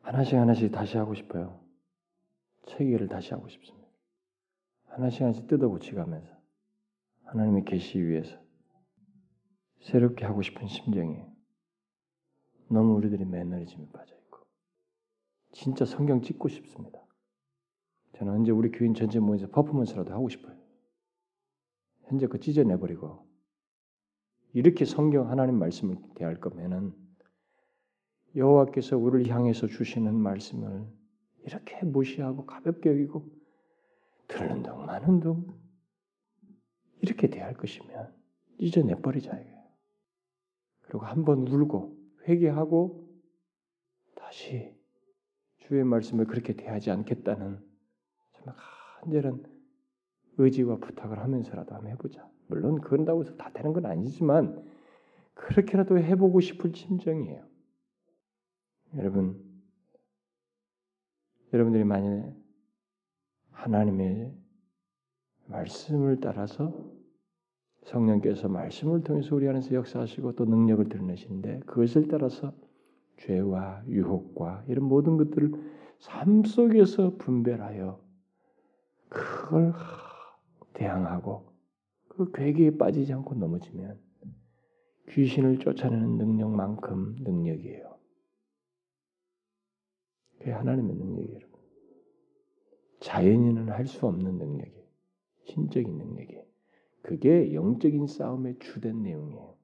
[0.00, 1.60] 하나씩 하나씩 다시 하고 싶어요.
[2.66, 3.86] 체계를 다시 하고 싶습니다.
[4.86, 6.32] 하나씩 하나씩 뜯어 고치가면서
[7.24, 8.45] 하나님의 계시 위에서
[9.80, 11.32] 새롭게 하고 싶은 심정이에요.
[12.68, 14.40] 너무 우리들이 매너리즘에 빠져 있고
[15.52, 17.00] 진짜 성경 찍고 싶습니다.
[18.16, 20.56] 저는 언제 우리 교인 전체 모여서 퍼포먼스라도 하고 싶어요.
[22.04, 23.26] 현재 그 찢어내버리고
[24.52, 26.94] 이렇게 성경 하나님 말씀을 대할 거면은
[28.34, 30.86] 여호와께서 우리를 향해서 주시는 말씀을
[31.44, 33.28] 이렇게 무시하고 가볍게 여기고
[34.28, 35.46] 들는 둥 마는 둥
[37.00, 38.14] 이렇게 대할 것이면
[38.58, 39.55] 찢어내버리자 이게.
[40.86, 41.96] 그리고 한 번 울고
[42.28, 43.06] 회개하고
[44.14, 44.74] 다시
[45.58, 47.60] 주의 말씀을 그렇게 대하지 않겠다는
[48.32, 48.56] 정말
[49.00, 49.44] 간절한
[50.38, 52.28] 의지와 부탁을 하면서라도 한번 해보자.
[52.48, 54.64] 물론 그런다고 해서 다 되는 건 아니지만
[55.34, 57.44] 그렇게라도 해보고 싶을 심정이에요.
[58.96, 59.42] 여러분,
[61.52, 62.34] 여러분들이 만약에
[63.50, 64.36] 하나님의
[65.46, 66.72] 말씀을 따라서
[67.86, 72.52] 성령께서 말씀을 통해서 우리 안에서 역사하시고 또 능력을 드러내시는데 그것을 따라서
[73.18, 75.52] 죄와 유혹과 이런 모든 것들을
[76.00, 78.00] 삶 속에서 분별하여
[79.08, 79.72] 그걸
[80.74, 81.46] 대항하고
[82.08, 83.98] 그 괴기에 빠지지 않고 넘어지면
[85.10, 87.96] 귀신을 쫓아내는 능력만큼 능력이에요.
[90.38, 91.46] 그게 하나님의 능력이에요.
[93.00, 94.84] 자연인은 할 수 없는 능력이에요.
[95.44, 96.45] 신적인 능력이에요.
[97.06, 99.54] 그게 영적인 싸움의 주된 내용이에요.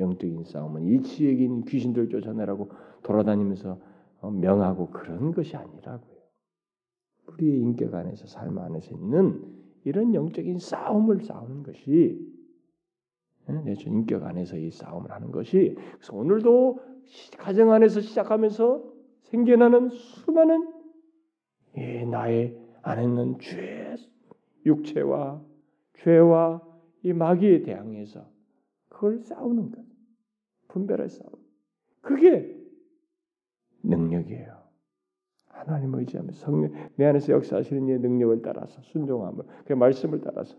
[0.00, 2.70] 영적인 싸움은 이 있는 귀신들 쫓아내라고
[3.04, 3.80] 돌아다니면서
[4.20, 6.18] 어, 명하고 그런 것이 아니라고요.
[7.28, 9.40] 우리의 인격 안에서 삶 안에서 있는
[9.84, 12.18] 이런 영적인 싸움을 싸우는 것이
[13.48, 16.80] 예, 내 인격 안에서 이 싸움을 하는 것이 그래서 오늘도
[17.38, 18.82] 가정 안에서 시작하면서
[19.22, 20.72] 생겨나는 수많은
[21.76, 23.94] 이 나의 안에 있는 죄,
[24.66, 25.46] 육체와
[25.98, 26.62] 죄와
[27.02, 28.28] 이 마귀에 대항해서
[28.88, 29.84] 그걸 싸우는 것,
[30.68, 31.32] 분별할 싸움.
[32.00, 32.56] 그게
[33.82, 34.58] 능력이에요.
[35.46, 40.56] 하나님 의지하며 성령 내 안에서 역사하시는 이의 능력을 따라서 순종함을 그 말씀을 따라서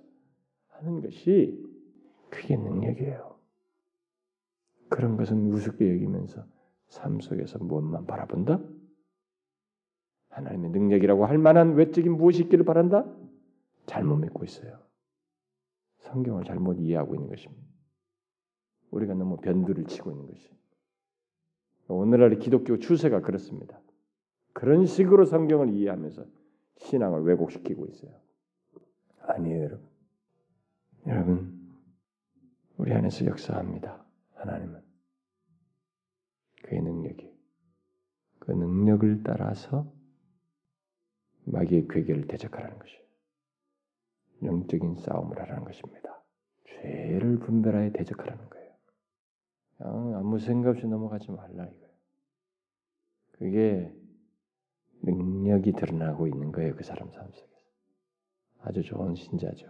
[0.68, 1.66] 하는 것이
[2.30, 3.38] 그게 능력이에요.
[4.90, 6.44] 그런 것은 우습게 여기면서
[6.88, 8.60] 삶 속에서 무엇만 바라본다?
[10.30, 13.06] 하나님의 능력이라고 할 만한 외적인 무엇이 있기를 바란다?
[13.86, 14.89] 잘못 믿고 있어요.
[16.12, 17.64] 성경을 잘못 이해하고 있는 것입니다.
[18.91, 20.49] 우리가 너무 변두를 치고 있는 것이.
[21.88, 23.80] 오늘날의 기독교 추세가 그렇습니다.
[24.53, 26.26] 그런 식으로 성경을 이해하면서
[26.78, 28.12] 신앙을 왜곡시키고 있어요.
[29.22, 29.89] 아니에요, 여러분.
[31.07, 31.76] 여러분,
[32.78, 34.05] 우리 안에서 역사합니다.
[34.36, 34.82] 하나님은
[36.64, 37.32] 그의 능력이
[38.39, 39.91] 그 능력을 따라서
[41.45, 43.09] 마귀의 괴계를 대적하라는 것이에요.
[44.44, 46.24] 영적인 싸움을 하라는 것입니다.
[46.66, 48.74] 죄를 분별하여 대적하라는 거예요.
[49.78, 51.90] 그냥 아무 생각 없이 넘어가지 말라 이거예요.
[53.34, 53.96] 그게
[55.02, 56.76] 능력이 드러나고 있는 거예요.
[56.76, 57.50] 그 사람 삶 속에서.
[58.62, 59.68] 아주 좋은 신자죠.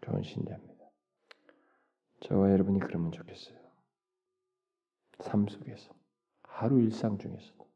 [0.00, 0.90] 좋은 신자입니다.
[2.20, 3.58] 저와 여러분이 그러면 좋겠어요.
[5.20, 5.94] 삶 속에서
[6.42, 7.70] 하루 일상 중에서도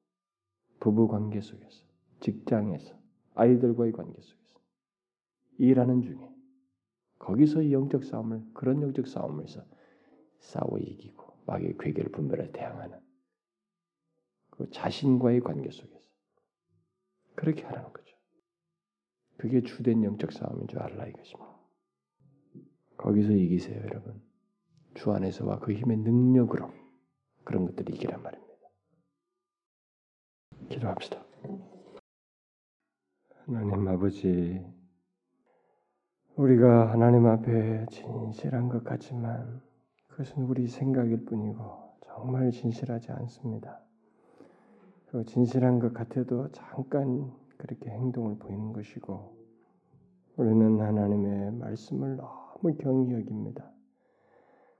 [0.80, 1.84] 부부 관계 속에서,
[2.20, 2.98] 직장에서,
[3.34, 4.43] 아이들과의 관계 속에서,
[5.58, 6.34] 일하는 중에
[7.18, 9.64] 거기서 이 영적 싸움을 그런 영적 싸움에서
[10.38, 13.00] 싸워 이기고 마귀의 괴계를 분별해 대항하는
[14.50, 16.10] 그 자신과의 관계 속에서
[17.34, 18.16] 그렇게 하라는 거죠.
[19.36, 21.54] 그게 주된 영적 싸움인 줄 알라 이것입니다.
[22.96, 24.22] 거기서 이기세요, 여러분.
[24.94, 26.72] 주 안에서와 그 힘의 능력으로
[27.42, 28.54] 그런 것들을 이기란 말입니다.
[30.70, 31.24] 기도합시다.
[33.44, 34.64] 하나님 아버지,
[36.36, 39.62] 우리가 하나님 앞에 진실한 것 같지만
[40.08, 41.62] 그것은 우리 생각일 뿐이고
[42.04, 43.80] 정말 진실하지 않습니다.
[45.06, 49.36] 그 진실한 것 같아도 잠깐 그렇게 행동을 보이는 것이고
[50.36, 53.70] 우리는 하나님의 말씀을 너무 경히 여깁니다.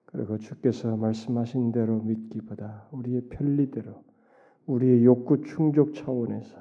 [0.07, 4.02] 그리고 주께서 말씀하신 대로 믿기보다 우리의 편리대로
[4.66, 6.59] 우리의 욕구 충족 차원에서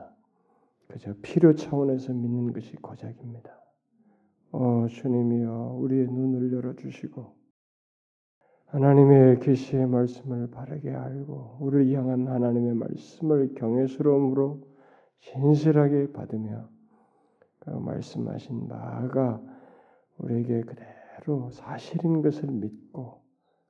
[0.87, 3.62] 그저 필요 차원에서 믿는 것이 고작입니다.
[4.55, 7.33] 어, 주님이여 우리의 눈을 열어 주시고
[8.67, 14.61] 하나님의 계시의 말씀을 바르게 알고 우리를 향한 하나님의 말씀을 경외스러움으로
[15.21, 16.69] 진실하게 받으며
[17.59, 19.41] 그 말씀하신 바가
[20.19, 23.21] 우리에게 그대로 사실인 것을 믿고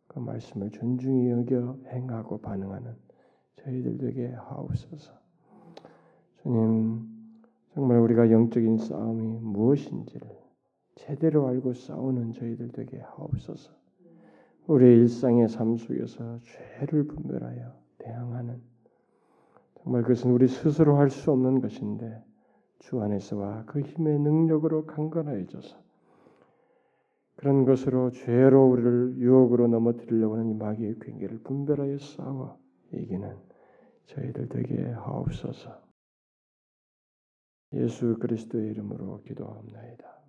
[0.07, 2.93] 그 말씀을 존중히 여겨 행하고 반응하는
[3.63, 5.13] 저희들 되게 하옵소서.
[6.41, 7.07] 주님,
[7.73, 10.42] 정말 우리가 영적인 싸움이 무엇인지를
[10.95, 13.71] 제대로 알고 싸우는 저희들 되게 하옵소서.
[14.67, 18.61] 우리의 일상의 삶 속에서 죄를 분별하여 대항하는
[19.81, 22.23] 정말 그것은 우리 스스로 할 수 없는 것인데
[22.79, 25.83] 주 안에서와 그 힘의 능력으로 강건하여져서
[27.35, 32.57] 그런 것으로 죄로 우리를 유혹으로 넘어뜨리려고 하는 이 마귀의 관계를 분별하여 싸워
[32.93, 33.35] 이기는
[34.05, 35.81] 저희들 되게 하옵소서.
[37.73, 40.22] 예수 그리스도의 이름으로 기도합나이다.